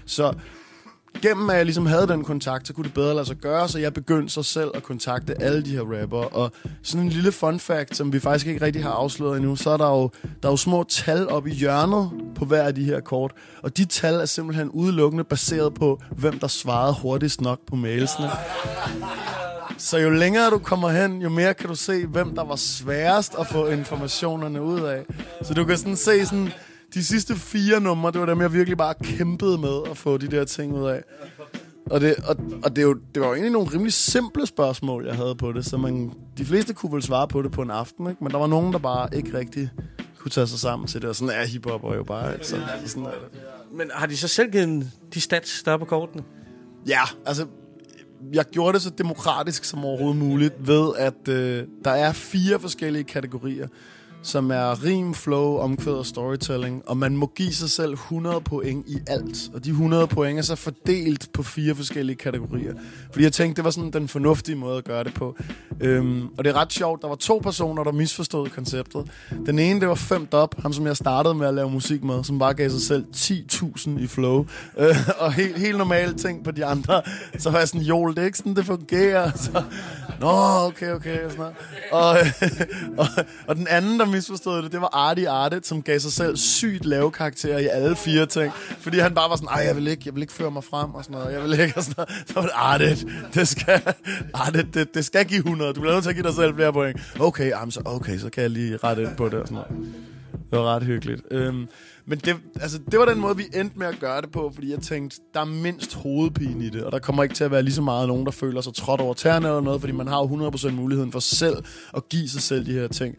[0.06, 0.34] Så
[1.22, 3.78] gennem at jeg ligesom havde den kontakt, så kunne det bedre lade sig gøre, så
[3.78, 6.18] jeg begyndte så selv at kontakte alle de her rapper.
[6.18, 6.52] Og
[6.82, 9.76] sådan en lille fun fact, som vi faktisk ikke rigtig har afsløret endnu, så er
[9.76, 10.10] der jo,
[10.42, 13.32] der er jo små tal oppe i hjørnet på hver af de her kort.
[13.62, 18.30] Og de tal er simpelthen udelukkende baseret på, hvem der svarede hurtigst nok på mailsene.
[19.78, 23.34] Så jo længere du kommer hen, jo mere kan du se, hvem der var sværest
[23.38, 25.04] at få informationerne ud af.
[25.42, 26.52] Så du kan sådan se sådan,
[26.94, 30.28] de sidste fire numre, det var dem, jeg virkelig bare kæmpede med at få de
[30.28, 31.02] der ting ud af.
[31.90, 35.06] Og, det, og, og det, er jo, det var jo egentlig nogle rimelig simple spørgsmål,
[35.06, 37.70] jeg havde på det, så man, de fleste kunne vel svare på det på en
[37.70, 38.24] aften, ikke?
[38.24, 39.70] men der var nogen, der bare ikke rigtig
[40.18, 42.46] kunne tage sig sammen til det, og sådan er hiphop jo bare, ikke?
[42.46, 43.40] Så, så sådan er det.
[43.72, 46.24] Men har de så selv givet de stats, der er på kortene?
[46.86, 47.46] Ja, altså,
[48.32, 53.04] jeg gjorde det så demokratisk som overhovedet muligt ved, at øh, der er fire forskellige
[53.04, 53.68] kategorier,
[54.24, 58.86] som er rim, flow, omkvæd og storytelling, og man må give sig selv 100 point
[58.88, 59.50] i alt.
[59.54, 62.74] Og de 100 point er så fordelt på fire forskellige kategorier.
[63.12, 65.36] Fordi jeg tænkte, det var sådan den fornuftige måde at gøre det på.
[65.80, 69.10] Øhm, og det er ret sjovt, der var to personer, der misforstod konceptet.
[69.46, 72.24] Den ene, det var Fem Dop, ham som jeg startede med at lave musik med,
[72.24, 74.46] som bare gav sig selv 10.000 i flow.
[74.78, 77.02] Øh, og helt, helt normale ting på de andre.
[77.38, 79.30] Så var jeg sådan, Joel, det er ikke sådan, det fungerer.
[79.34, 79.62] Så,
[80.20, 81.24] Nå, okay, okay.
[81.24, 81.52] Og, sådan
[81.92, 82.16] og,
[82.98, 83.06] og,
[83.46, 86.84] og den anden, der misforstået det, det var Artie Arte, som gav sig selv sygt
[86.84, 88.52] lave karakterer i alle fire ting.
[88.54, 90.94] Fordi han bare var sådan, nej, jeg vil ikke, jeg vil ikke føre mig frem
[90.94, 91.32] og sådan noget.
[91.34, 92.26] Jeg vil ikke, og sådan noget.
[92.28, 92.96] Så var det, Arte,
[93.34, 93.82] det skal,
[94.34, 95.72] Arte, det, det skal give 100.
[95.72, 97.00] Du bliver nødt til at give dig selv flere point.
[97.20, 99.94] Okay, jamen, så, okay, så kan jeg lige rette ind på det og sådan noget.
[100.50, 101.22] Det var ret hyggeligt.
[101.30, 101.68] Øhm,
[102.06, 104.70] men det, altså, det var den måde, vi endte med at gøre det på, fordi
[104.70, 107.62] jeg tænkte, der er mindst hovedpine i det, og der kommer ikke til at være
[107.62, 110.18] lige så meget nogen, der føler sig trådt over tæerne eller noget, fordi man har
[110.18, 111.56] jo 100% muligheden for selv
[111.96, 113.16] at give sig selv de her ting.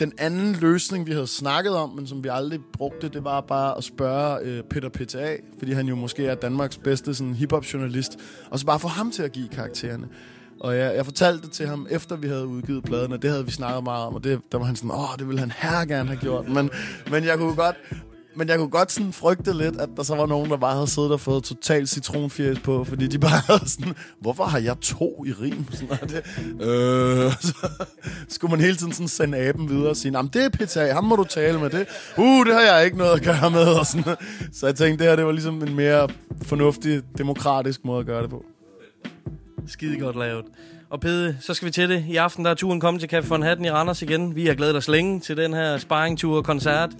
[0.00, 3.76] Den anden løsning, vi havde snakket om, men som vi aldrig brugte, det var bare
[3.76, 8.18] at spørge øh, Peter PTA, fordi han jo måske er Danmarks bedste sådan, hip-hop-journalist,
[8.50, 10.08] og så bare få ham til at give karaktererne.
[10.60, 13.44] Og jeg, jeg fortalte det til ham, efter vi havde udgivet pladen, og det havde
[13.44, 15.84] vi snakket meget om, og det, der var han sådan, åh, det ville han her
[15.84, 16.48] gerne have gjort.
[16.48, 16.70] Men,
[17.10, 17.76] men jeg kunne godt...
[18.34, 20.86] Men jeg kunne godt sådan frygte lidt, at der så var nogen, der bare havde
[20.86, 25.24] siddet og fået total citronfjæs på, fordi de bare havde sådan, hvorfor har jeg to
[25.26, 25.64] i rim?
[25.72, 26.22] Sådan, og det,
[26.60, 27.68] øh, så
[28.28, 31.04] skulle man hele tiden sådan sende aben videre og sige, jamen det er PTA, ham
[31.04, 31.86] må du tale med det.
[32.16, 33.64] Uh, det har jeg ikke noget at gøre med.
[33.64, 34.16] Og sådan.
[34.52, 36.08] Så jeg tænkte, det her det var ligesom en mere
[36.42, 38.44] fornuftig, demokratisk måde at gøre det på.
[39.66, 40.44] Skide godt lavet.
[40.90, 42.04] Og Pede, så skal vi til det.
[42.08, 44.36] I aften der er turen kommet til Café von Hatten i Randers igen.
[44.36, 46.90] Vi har glædet os længe til den her sparringtur og koncert.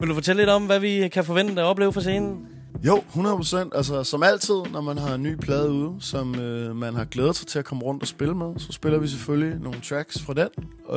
[0.00, 2.46] Vil du fortælle lidt om, hvad vi kan forvente at opleve for scenen?
[2.86, 3.56] Jo, 100%.
[3.74, 7.36] Altså, som altid, når man har en ny plade ude, som øh, man har glædet
[7.36, 10.34] sig til at komme rundt og spille med, så spiller vi selvfølgelig nogle tracks fra
[10.34, 10.48] den.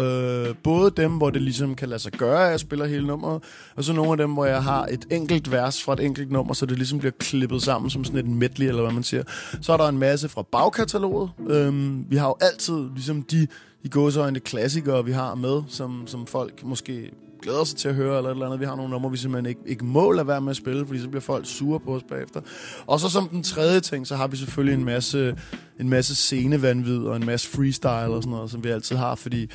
[0.04, 3.44] Øh, både dem, hvor det ligesom kan lade sig gøre, at jeg spiller hele nummeret,
[3.76, 6.54] og så nogle af dem, hvor jeg har et enkelt vers fra et enkelt nummer,
[6.54, 9.24] så det ligesom bliver klippet sammen som sådan et medley, eller hvad man siger.
[9.62, 11.30] Så er der en masse fra bagkataloget.
[11.50, 13.48] Øh, vi har jo altid ligesom de
[13.84, 17.12] i gåsøjne klassikere, vi har med, som, som folk måske
[17.44, 18.60] glæder sig til at høre, eller et eller andet.
[18.60, 21.00] Vi har nogle numre, vi simpelthen ikke, ikke må lade være med at spille, fordi
[21.00, 22.42] så bliver folk sure på os bagefter.
[22.86, 25.36] Og så som den tredje ting, så har vi selvfølgelig en masse,
[25.80, 29.50] en masse scenevanvid og en masse freestyle og sådan noget, som vi altid har, fordi,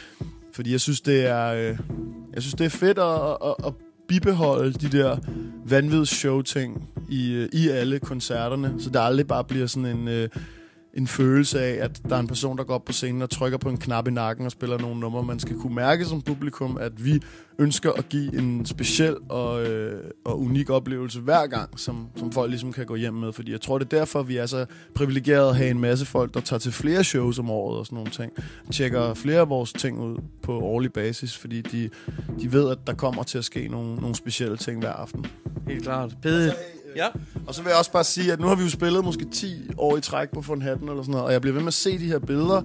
[0.53, 1.79] fordi jeg synes, det er, øh,
[2.35, 3.75] jeg synes, det er fedt at, at, at
[4.09, 5.17] bibeholde de der
[5.67, 10.09] vanvids show ting i, øh, i alle koncerterne, så det aldrig bare bliver sådan en...
[10.09, 10.29] Øh,
[10.99, 13.59] en følelse af, at der er en person, der går op på scenen og trykker
[13.59, 15.23] på en knap i nakken og spiller nogle numre.
[15.23, 17.21] Man skal kunne mærke som publikum, at vi
[17.59, 22.51] ønsker at give en speciel og, øh, og unik oplevelse hver gang, som, som folk
[22.51, 23.33] ligesom kan gå hjem med.
[23.33, 26.35] Fordi jeg tror, det er derfor, vi er så privilegerede at have en masse folk,
[26.35, 28.33] der tager til flere shows om året og sådan nogle ting.
[28.73, 31.91] Tjekker flere af vores ting ud på årlig basis, fordi de,
[32.41, 35.27] de ved, at der kommer til at ske nogle, nogle specielle ting hver aften.
[35.69, 36.17] Helt klart.
[36.23, 36.55] Pede,
[36.99, 37.07] Ja.
[37.47, 39.71] Og så vil jeg også bare sige, at nu har vi jo spillet måske 10
[39.77, 41.75] år i træk på Von Hatten eller sådan noget, og jeg bliver ved med at
[41.75, 42.63] se de her billeder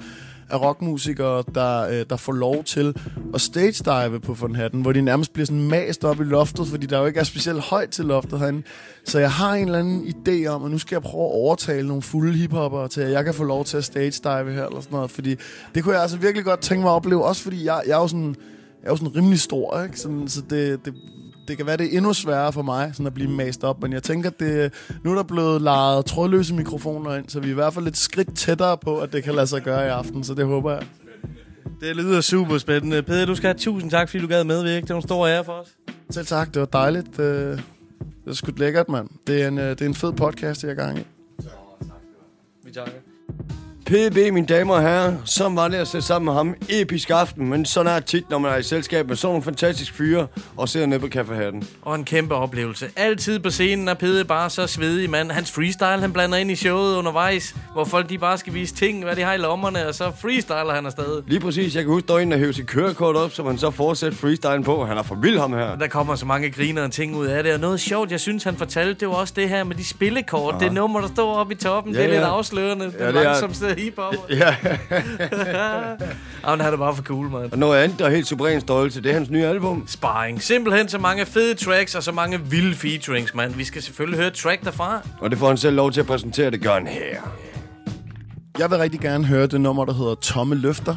[0.50, 2.96] af rockmusikere, der, øh, der får lov til
[3.34, 6.68] at stage dive på Von Hatten, hvor de nærmest bliver sådan mast op i loftet,
[6.68, 8.64] fordi der jo ikke er specielt højt til loftet herinde.
[9.06, 11.88] Så jeg har en eller anden idé om, at nu skal jeg prøve at overtale
[11.88, 14.82] nogle fulde hiphopper til, at jeg kan få lov til at stage dive her, eller
[14.82, 15.12] sådan noget.
[15.12, 15.36] Fordi
[15.76, 18.02] det kunne jeg altså virkelig godt tænke mig at opleve, også fordi jeg, jeg er
[18.02, 18.36] jo sådan...
[18.82, 20.00] Jeg er jo sådan rimelig stor, ikke?
[20.00, 20.94] Sådan, så det, det,
[21.48, 23.94] det kan være, det er endnu sværere for mig sådan at blive mast op, men
[23.94, 24.74] jeg tænker, at det,
[25.04, 27.98] nu er der blevet lejet trådløse mikrofoner ind, så vi er i hvert fald et
[27.98, 30.88] skridt tættere på, at det kan lade sig gøre i aften, så det håber jeg.
[31.82, 33.04] Det lyder super spændende.
[33.04, 34.82] Peder, du skal have tusind tak, fordi du gad medvirke.
[34.82, 35.68] Det var en stor ære for os.
[36.10, 37.18] Selv tak, det var dejligt.
[37.18, 37.64] Det,
[38.26, 39.10] det er sgu lækkert, mand.
[39.28, 41.04] Det er en, øh, det er en fed podcast, jeg er gang i.
[42.64, 42.94] Vi takker.
[43.94, 46.56] PB, mine damer og herrer, som var det at sætte sammen med ham.
[46.70, 49.44] Episk aften, men sådan er det tit, når man er i selskab med sådan nogle
[49.44, 50.28] fantastiske fyre
[50.58, 51.68] og ser ned på kaffehatten.
[51.82, 52.86] Og en kæmpe oplevelse.
[52.96, 55.32] Altid på scenen er Pede bare så svedig, mand.
[55.32, 59.04] Hans freestyle, han blander ind i showet undervejs, hvor folk de bare skal vise ting,
[59.04, 61.22] hvad de har i lommerne, og så freestyler han afsted.
[61.28, 63.72] Lige præcis, jeg kan huske, der en, der hævde sit kørekort op, så man så
[63.72, 64.86] fortsætter freestylen på.
[64.86, 65.76] Han er for vild, ham her.
[65.76, 67.54] Der kommer så mange griner og ting ud af det.
[67.54, 70.56] Og noget sjovt, jeg synes, han fortalte, det var også det her med de spillekort.
[70.60, 72.28] Det nummer, der står oppe i toppen, Ja, det er lidt ja.
[72.28, 72.94] afslørende.
[73.00, 74.20] Ja, det er- langsomste hiphopper.
[74.30, 74.56] Ja.
[76.48, 77.52] Jamen, han er bare for cool, mand.
[77.52, 79.84] Og noget andet, der er helt suveræn stolte, det er hans nye album.
[79.88, 80.42] Sparring.
[80.42, 83.54] Simpelthen så mange fede tracks og så mange vilde featurings, mand.
[83.54, 85.02] Vi skal selvfølgelig høre track derfra.
[85.20, 87.18] Og det får han selv lov til at præsentere, det gør han her.
[88.60, 90.96] Jeg vil rigtig gerne høre det nummer, der hedder Tomme Løfter.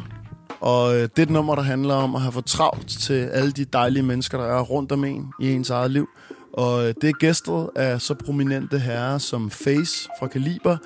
[0.61, 3.51] Og øh, det er et nummer, der handler om at have for travlt til alle
[3.51, 6.07] de dejlige mennesker, der er rundt om en i ens eget liv.
[6.53, 10.77] Og øh, det er gæstet af så prominente herrer som Face fra Kaliber,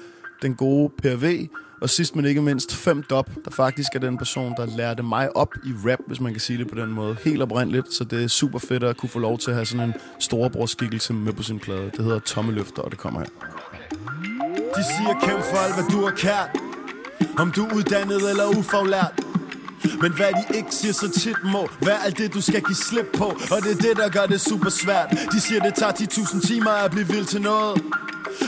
[0.42, 1.48] den gode PRV,
[1.82, 5.36] og sidst men ikke mindst Fem Dop, der faktisk er den person, der lærte mig
[5.36, 7.18] op i rap, hvis man kan sige det på den måde.
[7.24, 9.90] Helt oprindeligt, så det er super fedt at kunne få lov til at have sådan
[9.90, 11.92] en storebrorskikkelse med på sin plade.
[11.98, 13.28] Det hedder Tomme Løfter, og det kommer her.
[14.76, 16.50] De siger kæmp for alt, hvad du har kært
[17.38, 19.20] Om du er uddannet eller ufaglært
[20.02, 23.08] men hvad de ikke siger så tit må Hvad alt det du skal give slip
[23.18, 26.48] på Og det er det der gør det super svært De siger det tager 10.000
[26.48, 27.82] timer at blive vild til noget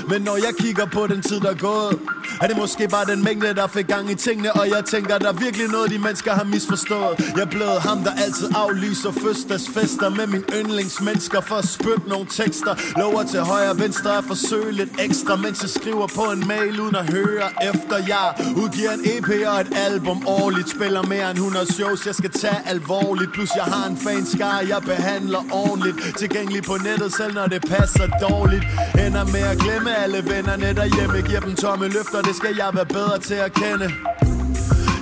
[0.10, 2.00] men når jeg kigger på den tid, der er gået
[2.42, 5.30] Er det måske bare den mængde, der fik gang i tingene Og jeg tænker, der
[5.30, 7.34] er virkelig noget, de mennesker har misforstået.
[7.38, 12.74] Jeg blev ham, der altid aflyser fødselsdagsfester Med mine yndlingsmennesker for at spytte nogle tekster.
[13.00, 16.80] Lover til højre og venstre at forsøge lidt ekstra Mens jeg skriver på en mail
[16.80, 17.98] uden at høre efter.
[18.08, 18.26] Jeg
[18.64, 22.60] udgiver en EP og et album årligt Spiller mere end 100 shows, jeg skal tage
[22.66, 23.34] alvorligt.
[23.34, 25.98] Plus jeg har en fanskar, jeg behandler ordentligt.
[26.18, 28.64] Tilgængelig på nettet, selv når det passer dårligt.
[29.06, 29.73] Ender med at glemme
[30.04, 31.22] alle vennerne derhjemme.
[31.22, 33.88] Giver dem tomme løfter, det skal jeg være bedre til at kende.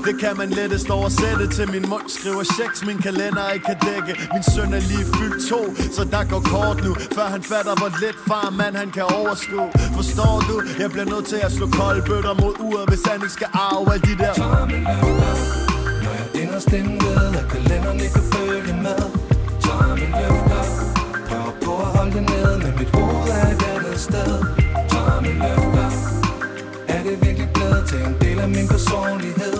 [0.05, 1.71] Det kan man lettest oversætte til.
[1.71, 5.61] Min mund Skriver checks, min kalender ikke kan dække Min søn er lige fyldt to,
[5.95, 6.91] så der går kort nu.
[7.15, 9.69] Før han fatter, hvor lidt far mand han kan overskue.
[9.97, 10.55] Forstår du?
[10.83, 13.93] Jeg bliver nødt til at slå kolde bøtter mod uret Hvis han ikke skal arve
[13.93, 14.33] alle de der
[16.03, 19.01] Når jeg inderst inde ved, at kalenderen ikke kan følge med.
[19.65, 20.63] Tomme løfter.
[21.27, 23.55] Prøver på at holde det nede, men mit hoved er i
[23.91, 24.31] andet sted.
[24.93, 25.89] Tomme løfter.
[26.87, 29.57] Er det virkelig blevet til en del af min personlighed?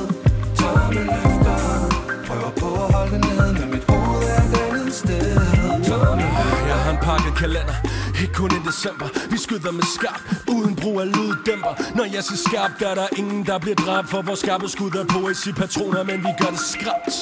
[0.61, 1.57] Tomme løfter.
[2.27, 5.35] Prøver på at holde det nede, men mit hoved er et andet sted.
[5.89, 6.67] Tomme løfter.
[6.71, 7.77] Jeg har en pakket kalender.
[8.21, 9.07] Ikke kun i december.
[9.31, 11.95] Vi skyder med skarp Uden brug af lyddæmper.
[11.95, 14.91] Når jeg siger skarp Der er der ingen der bliver dræbt For vores skarpe skud
[14.91, 17.13] er poesi-patroner Men vi gør det skrabt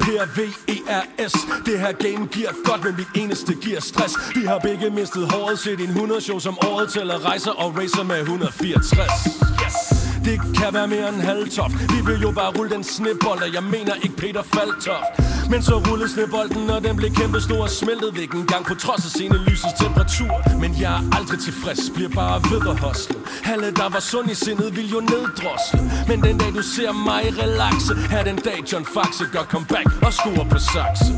[0.00, 1.32] P-R-V-E-R-S
[1.66, 4.14] Det her game giver godt Men mit eneste giver stress.
[4.34, 5.58] Vi har begge mistet håret.
[5.58, 7.24] Set en 100 show som året Tæller.
[7.24, 9.26] Rejser og racer med 164
[9.62, 9.89] Yes!
[10.24, 11.74] Det kan være mere end halvtoft.
[11.94, 15.12] Vi vil jo bare rulle den snebold Og jeg mener ikke Peter Faltoft.
[15.50, 18.74] Men så rullede snebolden Og den blev kæmpe stor og smeltede væk en gang På
[18.74, 20.34] trods af sene lysets temperatur.
[20.62, 23.14] Men jeg er aldrig tilfreds Bliver bare ved at hosle.
[23.52, 25.80] Alle der var sund i sindet vil jo neddrosle.
[26.08, 30.12] Men den dag du ser mig relaxe Er den dag John Faxe gør comeback Og
[30.12, 31.12] skuer på sakse.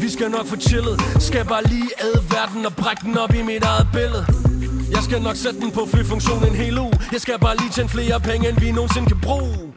[0.00, 1.00] Vi skal nok få chillet.
[1.18, 4.49] Skal bare lige ad verden og brække den op i mit eget billede.
[4.90, 6.92] Jeg skal nok sætte den på flyfunktion en hel uge.
[7.12, 9.72] Jeg skal bare lige tjene flere penge, end vi nogensinde kan bruge.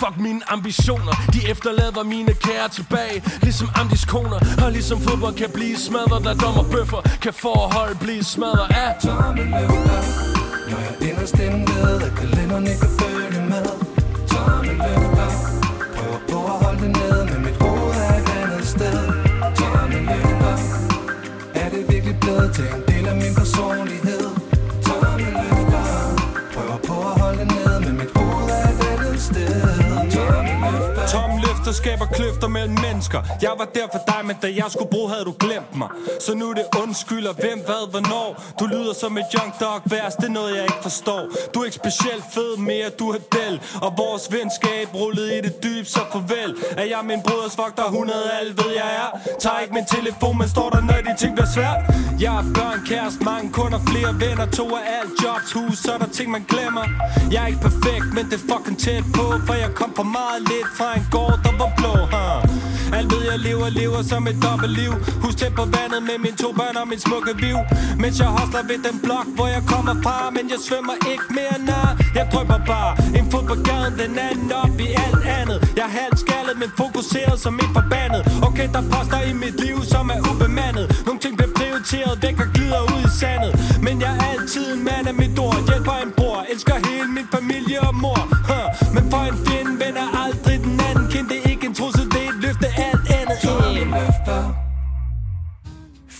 [0.00, 1.14] Fuck mine ambitioner.
[1.32, 3.22] De efterlader mine kære tilbage.
[3.42, 4.38] Ligesom Amdis koner.
[4.64, 7.00] Og ligesom fodbold kan blive smadret Der dommer bøffer.
[7.22, 9.44] Kan forhold blive smadret af Tomme
[10.70, 13.64] Når jeg inderst inde ved, at kalenderen ikke kan følge med
[14.30, 15.28] Tomme løfter.
[15.96, 18.98] Prøver på at holde det nede, men mit hoved er et andet sted.
[19.60, 20.54] Tomme løfter.
[21.54, 22.87] Er det virkelig blevet til en
[31.68, 33.20] der skaber kløfter mellem mennesker.
[33.42, 35.90] Jeg var der for dig, men da jeg skulle bruge, havde du glemt mig.
[36.26, 38.28] Så nu er det undskylder, hvem, hvad, hvornår?
[38.60, 41.22] Du lyder som et junk dog vers, det er noget jeg ikke forstår.
[41.52, 43.54] Du er ikke specielt fed mere, du er del.
[43.84, 46.50] Og vores venskab rullede i det dyb, så farvel.
[46.80, 49.10] Er jeg min broders vogter, 100 alt ved jeg er.
[49.44, 51.80] Tager ikke min telefon, men står der, når de ting bliver svært.
[52.24, 54.46] Jeg har børn, kæreste, mange kunder, flere venner.
[54.58, 56.84] To af alt, jobs, hus, så er der ting man glemmer.
[57.32, 60.40] Jeg er ikke perfekt, men det er fucking tæt på For jeg kom for meget
[60.50, 62.68] lidt fra en gård, der var blå huh?
[62.98, 64.92] Alt ved jeg lever, lever som et dobbeltliv.
[65.22, 67.58] Hus tæt på vandet med mine to børn og min smukke viv
[68.02, 71.58] Mens jeg hostler ved den blok, hvor jeg kommer fra Men jeg svømmer ikke mere
[71.70, 72.92] nej Jeg drømmer bare.
[73.18, 75.58] En fod på gaden, den anden op i alt andet.
[75.78, 78.22] Jeg er halvt skaldet, men fokuseret som et forbandet.
[78.48, 80.86] Okay, der poster i mit liv, som er ubemandet.
[81.06, 83.52] Nogle ting bliver prioriteret væk og glider ud i sandet.
[83.86, 85.58] Men jeg er altid en mand af mit ord.
[85.68, 88.68] Hjælper en bror, elsker hele min familie og mor huh.
[88.94, 90.06] Men for en fjende vender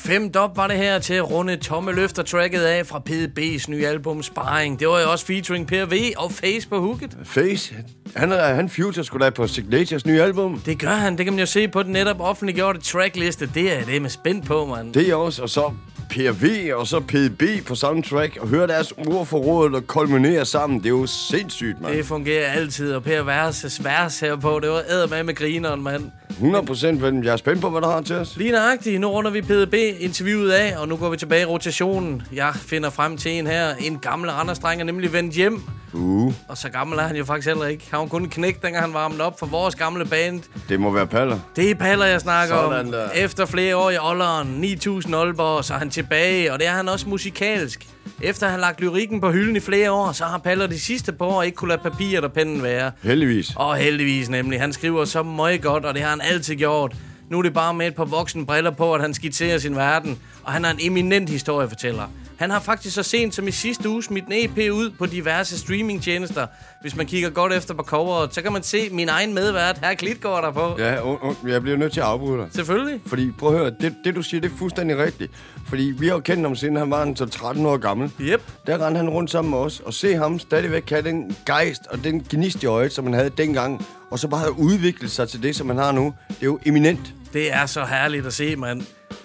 [0.09, 3.86] Femt op var det her til at runde tomme løfter tracket af fra PDB's nye
[3.86, 4.80] album Sparring.
[4.80, 7.16] Det var jo også featuring Per V og Face på hooket.
[7.24, 7.74] Face,
[8.16, 10.62] han, er, han future skulle da på Signatures nye album.
[10.66, 13.50] Det gør han, det kan man jo se på den netop offentliggjorte trackliste.
[13.54, 14.94] Det er det med spændt på, mand.
[14.94, 15.72] Det er også, og så
[16.11, 20.44] PRV og så PDB på samme track, og høre deres ord for rådet og kulminere
[20.44, 20.78] sammen.
[20.78, 21.96] Det er jo sindssygt, mand.
[21.96, 25.82] Det fungerer altid, og Per Verses vers her på, det var æder med med grineren,
[25.82, 26.11] mand.
[26.39, 28.36] 100 procent, men jeg er spændt på, hvad der har til os.
[28.36, 29.01] Lige nøjagtigt.
[29.01, 32.22] Nu runder vi PDB-interviewet af, og nu går vi tilbage i rotationen.
[32.32, 33.74] Jeg finder frem til en her.
[33.80, 35.62] En gammel Randers-dreng er nemlig vendt hjem.
[35.93, 37.84] Uh, Og så gammel er han jo faktisk heller ikke.
[37.91, 40.43] Han var kun knæk, dengang han varmede op for vores gamle band.
[40.68, 41.39] det må være paller.
[41.57, 42.93] Det er Paller, jeg snakker Sådan om.
[42.93, 43.11] der.
[43.11, 46.89] Efter flere år i Olleren, 9000 Aalborg, så er han tilbage, og det er han
[46.89, 47.86] også musikalsk.
[48.22, 51.12] Efter at have lagt lyrikken på hylden i flere år, så har Paller de sidste
[51.12, 52.92] par år ikke kunne lade papiret og pennen være.
[53.02, 53.52] Heldigvis.
[53.56, 54.60] Og heldigvis nemlig.
[54.60, 56.96] Han skriver så meget godt, og det har han altid gjort.
[57.30, 60.18] Nu er det bare med et par voksne briller på, at han skitserer sin verden.
[60.44, 62.10] Og han er en eminent historiefortæller.
[62.38, 65.58] Han har faktisk så sent som i sidste uge smidt en EP ud på diverse
[65.58, 66.46] streamingtjenester.
[66.80, 69.94] Hvis man kigger godt efter på coveret, så kan man se min egen medvært, her
[69.94, 70.74] Klitgaard, der på.
[70.78, 72.48] Ja, und, und, jeg bliver nødt til at afbryde dig.
[72.50, 73.00] Selvfølgelig.
[73.06, 75.32] Fordi, prøv at høre, det, det du siger, det er fuldstændig rigtigt.
[75.68, 78.10] Fordi vi har jo kendt ham, siden han var en så 13 år gammel.
[78.20, 78.42] Yep.
[78.66, 82.04] Der rendte han rundt sammen med os, og se ham stadigvæk have den gejst og
[82.04, 83.86] den gnist i øjet, som han havde dengang.
[84.10, 86.14] Og så bare have udviklet sig til det, som han har nu.
[86.28, 87.14] Det er jo eminent.
[87.32, 88.82] Det er så herligt at se, mand.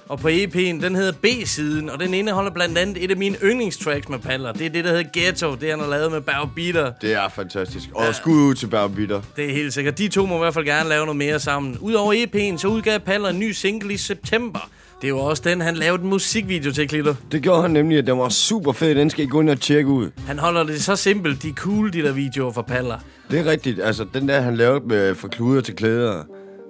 [0.10, 4.10] Og på EP'en, den hedder B-siden, og den indeholder blandt andet et af mine yndlingstracks
[4.10, 4.52] med Paller.
[4.52, 5.56] Det er det, der hedder Ghetto.
[5.56, 6.92] Det han har lavet med Bao Beater.
[7.02, 7.90] Det er fantastisk.
[7.96, 8.12] Og ja.
[8.12, 9.22] skud ud til Bærbitter.
[9.36, 9.98] Det er helt sikkert.
[9.98, 11.78] De to må i hvert fald gerne lave noget mere sammen.
[11.80, 14.70] Udover EP'en, så udgav Paller en ny single i september.
[15.02, 17.14] Det var også den, han lavede en musikvideo til, Klito.
[17.32, 18.96] Det gjorde han nemlig, at den var super fed.
[18.96, 20.10] Den skal I gå ind og tjekke ud.
[20.28, 21.44] Han holder det så simpelt.
[21.44, 22.98] De er cool, de der videoer fra Paller.
[23.32, 23.82] Det er rigtigt.
[23.84, 26.24] Altså, den der, han lavede med fra kluder til klæder,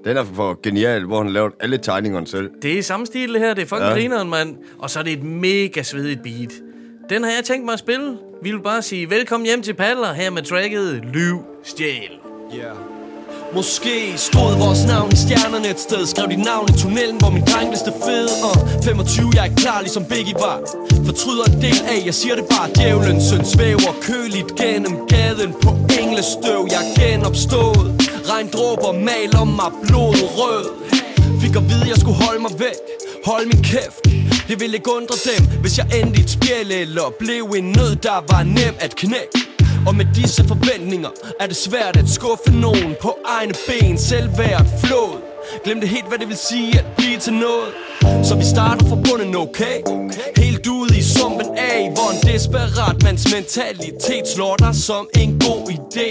[0.05, 2.49] den er for genial, hvor han lavede alle tegningerne selv.
[2.61, 3.53] Det er samme stil, det her.
[3.53, 3.93] Det er fucking Ja.
[3.93, 4.57] grineren, mand.
[4.79, 6.51] Og så er det et mega svedigt beat.
[7.09, 8.17] Den har jeg tænkt mig at spille.
[8.43, 12.09] Vi vil bare sige velkommen hjem til Paller her med tracket Lyv Stjæl.
[12.55, 12.92] Yeah.
[13.55, 16.05] Måske stod vores navn i stjernerne et sted.
[16.07, 18.27] Skrev dit navn i tunnelen, hvor min dreng blev fed.
[18.49, 20.59] Uh, 25, jeg er klar, ligesom Biggie var.
[21.05, 22.67] Fortryder en del af, jeg siger det bare.
[22.75, 25.51] Djævlen søn svæver køligt gennem gaden.
[25.63, 25.69] På
[26.01, 27.87] englestøv, jeg er genopstået
[28.31, 30.65] Regndråber maler mig blod rød.
[31.41, 32.79] Fik at vide, jeg skulle holde mig væk.
[33.29, 34.03] Hold min kæft.
[34.49, 37.95] Det ville ikke undre dem, hvis jeg endte i et spjæl Eller blev en nød,
[37.95, 39.52] der var nem at knække
[39.87, 41.09] og med disse forventninger
[41.39, 43.97] er det svært at skuffe nogen på egne ben.
[43.97, 45.21] Selvværd flået
[45.63, 47.69] Glem det helt, hvad det vil sige at blive til noget.
[48.23, 49.77] Så vi starter fra bunden, okay?
[50.37, 55.63] Helt ude i sumpen af Hvor en desperat mands mentalitet slår dig som en god
[55.77, 56.07] idé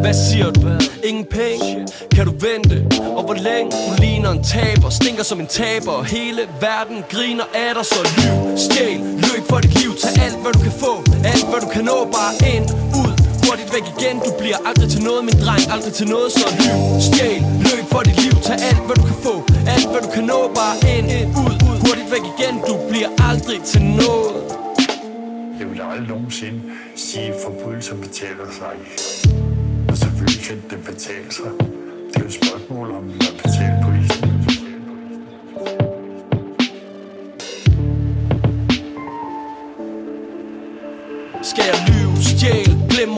[0.00, 0.60] Hvad siger du?
[1.04, 1.86] Ingen penge?
[2.14, 2.76] Kan du vente?
[3.16, 3.70] Og hvor længe?
[3.70, 8.00] Du ligner en taber Stinker som en taber Og hele verden griner af dig Så
[8.16, 10.92] lyv, stjæl, løb for dit liv Tag alt, hvad du kan få
[11.24, 12.64] Alt, hvad du kan nå Bare ind,
[13.02, 13.15] ud
[13.46, 14.16] hurtigt væk igen.
[14.26, 18.00] Du bliver aldrig til noget, min dreng, aldrig til noget Så lyv, stjæl, løb for
[18.08, 18.34] dit liv.
[18.48, 19.34] Tag alt, hvad du kan få.
[19.74, 21.06] Alt, hvad du kan nå, bare ind,
[21.42, 21.76] ud, ud.
[21.86, 24.36] Hurtigt væk igen, du bliver aldrig til noget.
[25.60, 26.60] Jeg vil aldrig nogensinde
[26.96, 28.76] sige, at forbrydelser betaler sig.
[29.90, 31.50] Og selvfølgelig kan det betale sig.
[32.08, 34.26] Det er jo et spørgsmål om, at betale prisen.
[41.50, 41.95] Skal jeg lyve,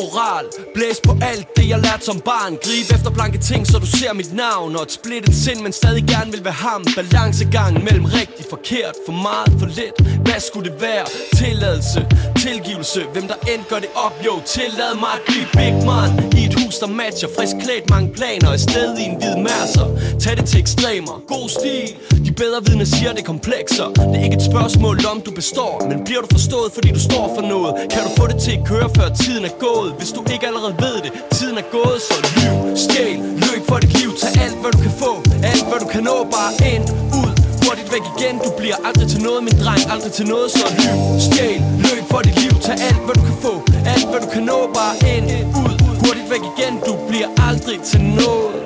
[0.02, 0.44] moral.
[0.74, 2.52] Blæs på alt det jeg lærte som barn.
[2.64, 4.70] Grib efter blanke ting så du ser mit navn.
[4.76, 6.82] Og et splittet sind men stadig gerne vil være ham.
[6.98, 9.96] Balancegang mellem rigtig forkert For meget for lidt.
[10.26, 11.06] Hvad skulle det være?
[11.42, 12.00] Tilladelse,
[12.46, 13.00] tilgivelse.
[13.12, 16.10] Hvem der end gør det op jo Tillad mig at blive big man.
[16.38, 17.28] I et hus der matcher.
[17.36, 18.48] Frisk klædt mange planer.
[18.56, 19.86] Et sted i en hvid masser.
[20.22, 21.14] Tag det til ekstremer.
[21.34, 21.86] God stil.
[22.26, 23.88] De bedre vidne siger det er komplekser.
[24.10, 25.74] Det er ikke et spørgsmål om du består.
[25.90, 27.72] Men bliver du forstået fordi du står for noget?
[27.92, 29.87] Kan du få det til at køre før tiden er gået?
[29.98, 31.10] Hvis du ikke allerede ved det.
[31.36, 34.10] Tiden er gået så lyv, stjæl Løb for dit liv.
[34.22, 35.12] Tag alt hvad du kan få.
[35.52, 36.84] Alt hvad du kan nå bare ind,
[37.20, 37.32] ud.
[37.62, 39.82] Hurtigt væk igen Du bliver aldrig til noget min dreng.
[39.94, 42.52] Aldrig til noget så lyv, stjæl Løb for dit liv.
[42.66, 43.54] Tag alt hvad du kan få.
[43.94, 45.26] Alt hvad du kan nå bare ind,
[45.62, 45.74] ud.
[46.02, 48.56] Hurtigt væk igen Du bliver aldrig til noget.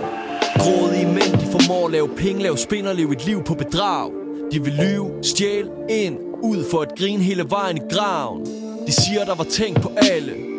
[0.63, 4.11] Grådige mænd, de formår at lave penge, lave spin og leve et liv på bedrag.
[4.53, 8.41] De vil lyve, stjæl, ind, ud for at grine hele vejen i graven.
[8.87, 10.52] De siger, der var tænkt på alle.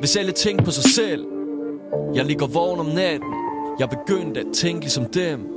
[0.00, 1.24] Hvis alle tænkte på sig selv.
[2.14, 3.28] Jeg ligger vågen om natten.
[3.78, 5.54] Jeg begyndte at tænke ligesom dem.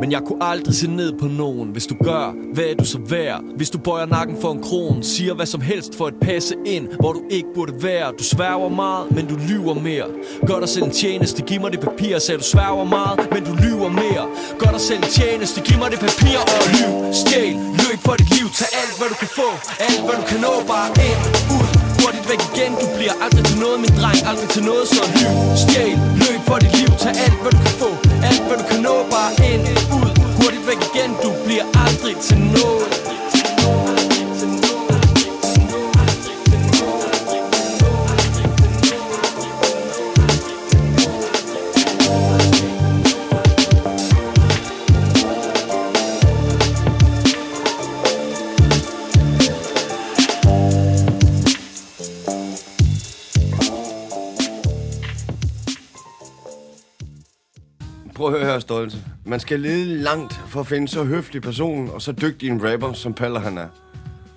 [0.00, 2.98] Men jeg kunne aldrig se ned på nogen Hvis du gør, hvad er du så
[2.98, 3.40] værd?
[3.56, 6.88] Hvis du bøjer nakken for en kron Siger hvad som helst for at passe ind
[7.00, 10.06] Hvor du ikke burde være Du sværger meget, men du lyver mere
[10.46, 13.54] Gør dig selv en tjeneste, giv mig det papir Sagde du sværger meget, men du
[13.64, 14.24] lyver mere
[14.58, 18.30] Gør dig selv en tjeneste, giv mig det papir Og lyv, stjæl, løb for dit
[18.36, 19.48] liv Tag alt hvad du kan få,
[19.88, 21.20] alt hvad du kan nå Bare ind,
[21.56, 21.71] ud,
[22.02, 22.72] hurtigt væk igen.
[22.82, 24.18] Du bliver aldrig til noget, min dreng.
[24.30, 25.32] Aldrig til noget, så lyv,
[25.62, 26.90] stjæl, løb for dit liv.
[27.02, 27.90] Tag alt hvad du kan få,
[28.30, 28.94] alt hvad du kan nå.
[29.14, 29.64] Bare ind,
[29.98, 31.10] ud, hurtigt væk igen.
[31.24, 32.86] Du bliver aldrig til noget.
[58.52, 58.96] Prøv her, Stolte.
[59.24, 62.92] Man skal lede langt for at finde så høflig person og så dygtig en rapper,
[62.92, 63.66] som Paller han er.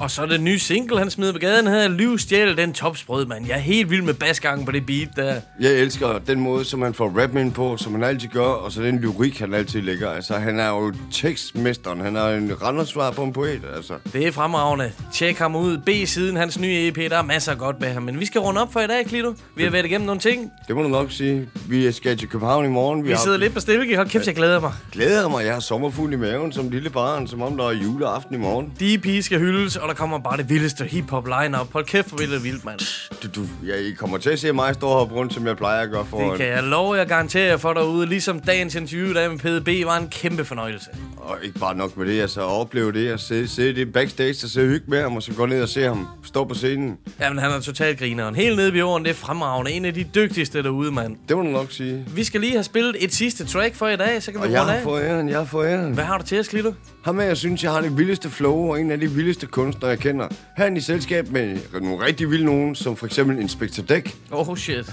[0.06, 3.48] Og så den nye single, han smider på gaden, hedder Lyv Stjæl, den topsprød, mand.
[3.48, 5.36] Jeg er helt vild med basgangen på det beat der.
[5.60, 8.72] Jeg elsker den måde, som han får rap ind på, som han altid gør, og
[8.72, 10.10] så den lyrik, han altid lægger.
[10.10, 12.02] Altså, han er jo tekstmesteren.
[12.02, 13.94] Han er en rendersvar på en poet, altså.
[14.14, 14.92] Det er fremragende.
[15.14, 15.78] Tjek ham ud.
[15.78, 18.04] B-siden, hans nye EP, der er masser af godt med ham.
[18.04, 19.34] Men vi skal runde op for i dag, Klito.
[19.56, 20.52] Vi har været igennem nogle ting.
[20.68, 21.50] Det må du nok sige.
[21.70, 23.06] Vi skal til København i morgen.
[23.06, 23.96] Vi sidder lidt på stilke.
[23.96, 24.72] Hold kæft, jeg glæder mig.
[24.92, 25.46] Glæder mig.
[25.46, 28.66] Jeg har sommerfugl i maven som lille barn, som om der er juleaften i morgen.
[28.66, 31.74] DP skal hyldes, og der kommer bare det vildeste hip-hop line-up.
[31.74, 32.80] Hold kæft, hvor vildt vildt, mand.
[33.24, 35.82] Du, du, ja, I kommer til at se mig stå heroppe rundt, som jeg plejer
[35.82, 36.30] at gøre for.
[36.30, 38.06] Det kan jeg love jer garantere jer for derude.
[38.06, 40.90] Ligesom dagens interview der med PDB var en kæmpe fornøjelse.
[41.18, 44.36] Og ikke bare nok med det, altså at opleve det, at se, se det backstage,
[44.46, 46.98] og se hygge med ham, og så gå ned og se ham stå på scenen.
[47.20, 48.36] Jamen, han er totalt grineren.
[48.36, 49.72] Helt nede ved jorden, det er fremragende.
[49.72, 51.16] En af de dygtigste derude, mand.
[51.30, 52.06] Det må du nok sige.
[52.16, 54.52] Vi skal lige have spillet et sidste track for i dag, så kan vi Og
[54.52, 54.84] jeg runde har af.
[54.84, 55.94] fået æren, jeg har fået æren.
[55.94, 56.74] Hvad har du til os, Klito?
[57.06, 59.90] Ham er, jeg synes, jeg har det vildeste flow, og en af de vildeste kunstnere,
[59.90, 60.28] jeg kender.
[60.58, 64.16] Her er han i selskab med nogle rigtig vilde nogen, som for eksempel Inspector Deck.
[64.32, 64.86] Oh shit.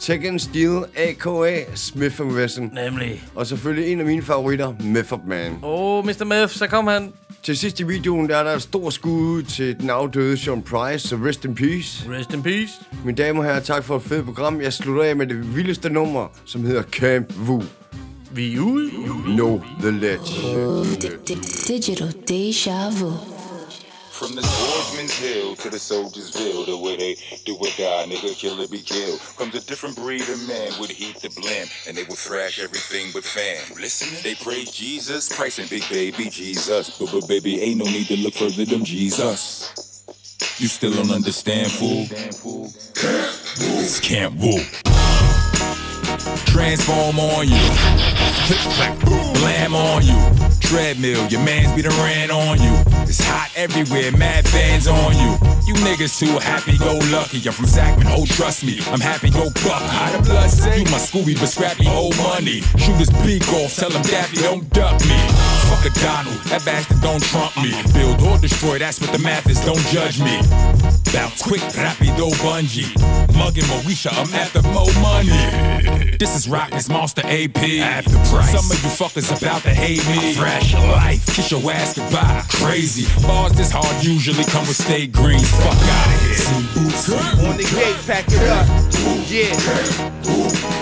[0.00, 1.64] Tekken Steel, A.K.A.
[1.74, 2.70] Smith Wesson.
[2.74, 3.24] Nemlig.
[3.34, 5.58] Og selvfølgelig en af mine favoritter, Method Man.
[5.62, 6.24] Oh, Mr.
[6.24, 7.12] Meth, så kom han.
[7.42, 11.08] Til sidst i videoen, der er der et stort skud til den afdøde Sean Price,
[11.08, 12.10] så rest in peace.
[12.10, 12.72] Rest in peace.
[13.04, 14.60] Mine damer og herrer, tak for et fedt program.
[14.60, 17.62] Jeg slutter af med det vildeste nummer, som hedder Camp Wu.
[18.34, 18.92] Vi ude.
[19.28, 20.40] No the ledge.
[21.68, 23.16] Digital deja vu.
[24.10, 28.36] From the swordsman's hill to the soldier's soldiersville, the way they do or die, nigga,
[28.36, 29.20] kill or be killed.
[29.36, 33.12] Comes a different breed of man with heat to blend, and they will thrash everything
[33.12, 33.62] but fan.
[33.80, 36.90] Listen, they praise Jesus, Christ and big baby Jesus.
[36.98, 40.04] But, but baby, ain't no need to look further than Jesus.
[40.58, 42.06] You still don't understand, fool?
[43.78, 44.93] It's Camp Woo.
[46.46, 47.64] Transform on you.
[49.40, 50.18] Blam on you.
[50.60, 52.72] Treadmill, your man's be the ran on you.
[53.02, 55.36] It's hot everywhere, mad fans on you.
[55.66, 57.40] You niggas too happy, go lucky.
[57.46, 58.80] I'm from Sacramento, trust me.
[58.86, 59.82] I'm happy, go buck.
[59.82, 60.78] How the blood say?
[60.78, 62.60] You my Scooby, but scrappy old money.
[62.76, 65.18] Shoot his beak off, tell him Daffy don't duck me.
[65.68, 67.72] Fuck a Donald, that bastard don't trump me.
[67.92, 70.40] Build or destroy, that's what the math is, don't judge me.
[71.12, 72.90] Bounce quick, rapido bungee.
[73.36, 76.16] Mugging Moesha, I'm after more money.
[76.18, 77.58] This is Rockets Monster AP.
[77.80, 78.52] After price.
[78.52, 80.34] Some of you fuckers about to hate me.
[80.34, 82.42] Fresh life, kiss your ass goodbye.
[82.48, 83.06] Crazy.
[83.26, 85.50] Bars this hard usually come with state greens.
[85.62, 87.48] Fuck out of here.
[87.48, 88.66] On the gate, pack it up.
[89.28, 90.14] Yeah.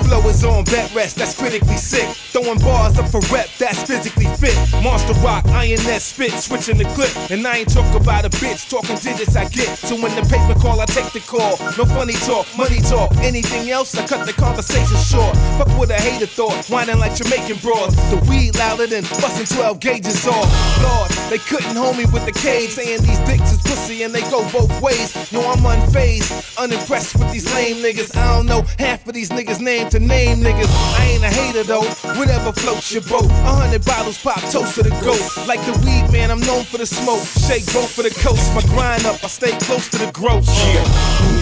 [0.05, 2.07] Flow is on bed rest, that's critically sick.
[2.33, 4.55] Throwing bars up for rep, that's physically fit.
[4.83, 7.11] Monster rock, INS spit, switching the clip.
[7.31, 9.79] And I ain't talk about a bitch, talking digits I get.
[9.79, 11.57] So when the paper call, I take the call.
[11.79, 13.15] No funny talk, talk, money talk.
[13.19, 15.37] Anything else, I cut the conversation short.
[15.59, 17.95] Fuck with a hater thought, whining like Jamaican broads.
[18.11, 20.49] The weed louder than busting 12 gauges off.
[20.83, 24.23] Lord, they couldn't hold me with the cage, saying these dicks is pussy and they
[24.31, 25.15] go both ways.
[25.33, 28.17] No, I'm unfazed, unimpressed with these lame niggas.
[28.17, 30.71] I don't know half of these niggas' name to name niggas.
[30.99, 31.87] I ain't a hater though,
[32.19, 33.31] whatever floats your boat.
[33.31, 35.23] A hundred bottles pop, toast to the goat.
[35.47, 37.25] Like the weed man, I'm known for the smoke.
[37.47, 40.47] Shake both for the coast, my grind up, I stay close to the growth.
[40.49, 40.85] Yeah,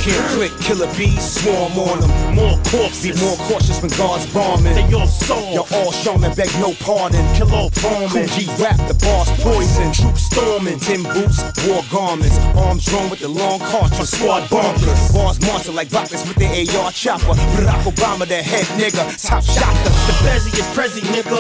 [0.03, 2.13] can't click, killer bees swarm on them.
[2.35, 4.75] More corpses, be more cautious when guards bombing.
[4.75, 7.25] They all soft, you're all showman, beg no pardon.
[7.35, 9.93] Kill all foreman, G rap, the boss poison.
[9.93, 12.39] Troops storming, tin boots, war garments.
[12.57, 15.13] Arms drawn with the long cartridge, squad bumpers.
[15.13, 16.49] Bars monster like rockets with the
[16.79, 17.35] AR chopper.
[17.57, 19.91] Barack Obama, the head nigga, top shotter.
[20.07, 21.37] The Bezzy is Prezi, nigga.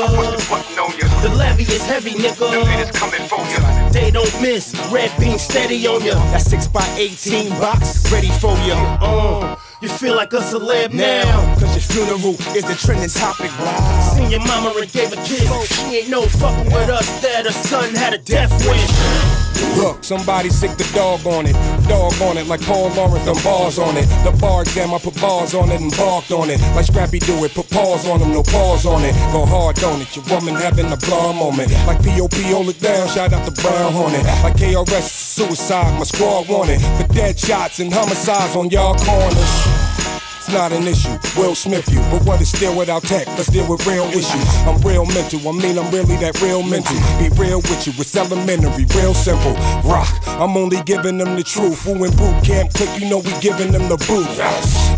[1.22, 2.50] The levy is heavy, nigga.
[2.50, 3.90] New it is coming for you.
[3.92, 4.74] They don't miss.
[4.90, 6.14] Red beam steady on ya.
[6.32, 8.74] That 6 by 18 box, ready for you.
[8.74, 9.39] Uh,
[9.80, 11.22] you feel like a celeb now.
[11.24, 13.50] Now, cause your funeral is the trending topic.
[13.58, 14.12] Wow.
[14.14, 15.48] Seen your mama and gave a kiss.
[15.76, 17.08] She ain't no fucking with us.
[17.22, 19.49] That her son had a death wish.
[19.76, 21.54] Look, somebody sick the dog on it.
[21.88, 24.06] Dog on it like Paul Lawrence, them bars on it.
[24.24, 26.60] The bar exam, I put bars on it and barked on it.
[26.74, 29.14] Like Scrappy do it, put paws on them, no paws on it.
[29.32, 31.70] Go hard on it, your woman having a blah moment.
[31.86, 34.24] Like POP, hold it down, shout out to Brown Hornet.
[34.42, 36.80] Like KRS, suicide, my squad wanted.
[36.98, 39.99] For dead shots and homicides on y'all corners.
[40.40, 42.00] It's not an issue, Will Smith you.
[42.10, 43.26] But what is still without tech?
[43.36, 44.46] Let's deal with real issues.
[44.64, 46.96] I'm real mental, I mean I'm really that real mental.
[47.20, 49.52] Be real with you, it's elementary, real simple.
[49.84, 50.08] Rock,
[50.40, 51.82] I'm only giving them the truth.
[51.84, 54.26] Who in boot camp click, you know we giving them the boot.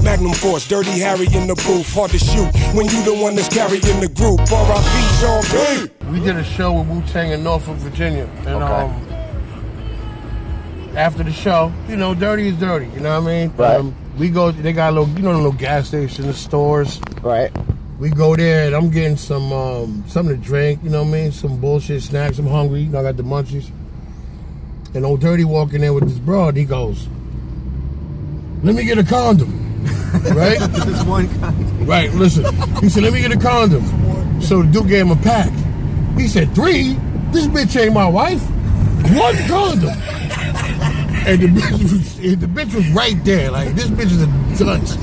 [0.05, 1.93] Magnum Force, Dirty Harry in the booth.
[1.93, 4.39] Hard to shoot when you the one that's carrying the group.
[4.47, 5.02] R.I.P.
[5.19, 5.90] Sean P.
[6.06, 8.64] We did a show with Wu Tang in Norfolk, Virginia, and Okay.
[8.73, 8.93] um,
[10.97, 12.86] after the show, you know, dirty is dirty.
[12.94, 13.52] You know what I mean?
[13.56, 13.77] Right.
[13.81, 14.51] Um, we go.
[14.51, 17.01] They got a little, you know, the little gas station, the stores.
[17.22, 17.51] Right.
[17.98, 20.82] We go there, and I'm getting some um, something to drink.
[20.82, 21.32] You know what I mean?
[21.32, 22.39] Some bullshit snacks.
[22.39, 22.80] I'm hungry.
[22.80, 23.70] You know, I got the munchies.
[24.94, 26.56] And old dirty walking there with this broad.
[26.56, 27.09] He goes,
[28.62, 29.62] "Let me get a condom."
[30.34, 30.59] right?
[30.59, 31.86] Just one condom.
[31.86, 32.44] Right, listen.
[32.80, 33.82] He said, let me get a condom.
[34.43, 35.51] So the dude gave him a pack.
[36.18, 36.93] He said, three?
[37.32, 38.43] This bitch ain't my wife.
[39.16, 39.89] One condom.
[41.24, 43.51] And the bitch was, the bitch was right there.
[43.51, 44.97] Like, this bitch is a dunce.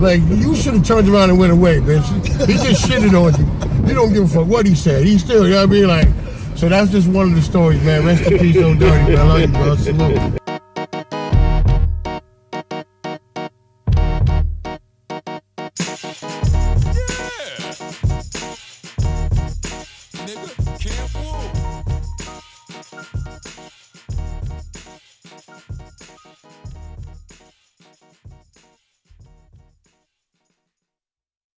[0.00, 2.04] Like, you should have turned around and went away, bitch.
[2.46, 3.88] He just shitted on you.
[3.88, 5.04] You don't give a fuck what he said.
[5.04, 5.86] He still, you know what I mean?
[5.88, 6.08] Like,
[6.56, 8.04] so that's just one of the stories, man.
[8.04, 9.18] Rest in peace, so dirty, man.
[9.18, 9.76] I love you, bro.
[9.76, 10.45] Salute.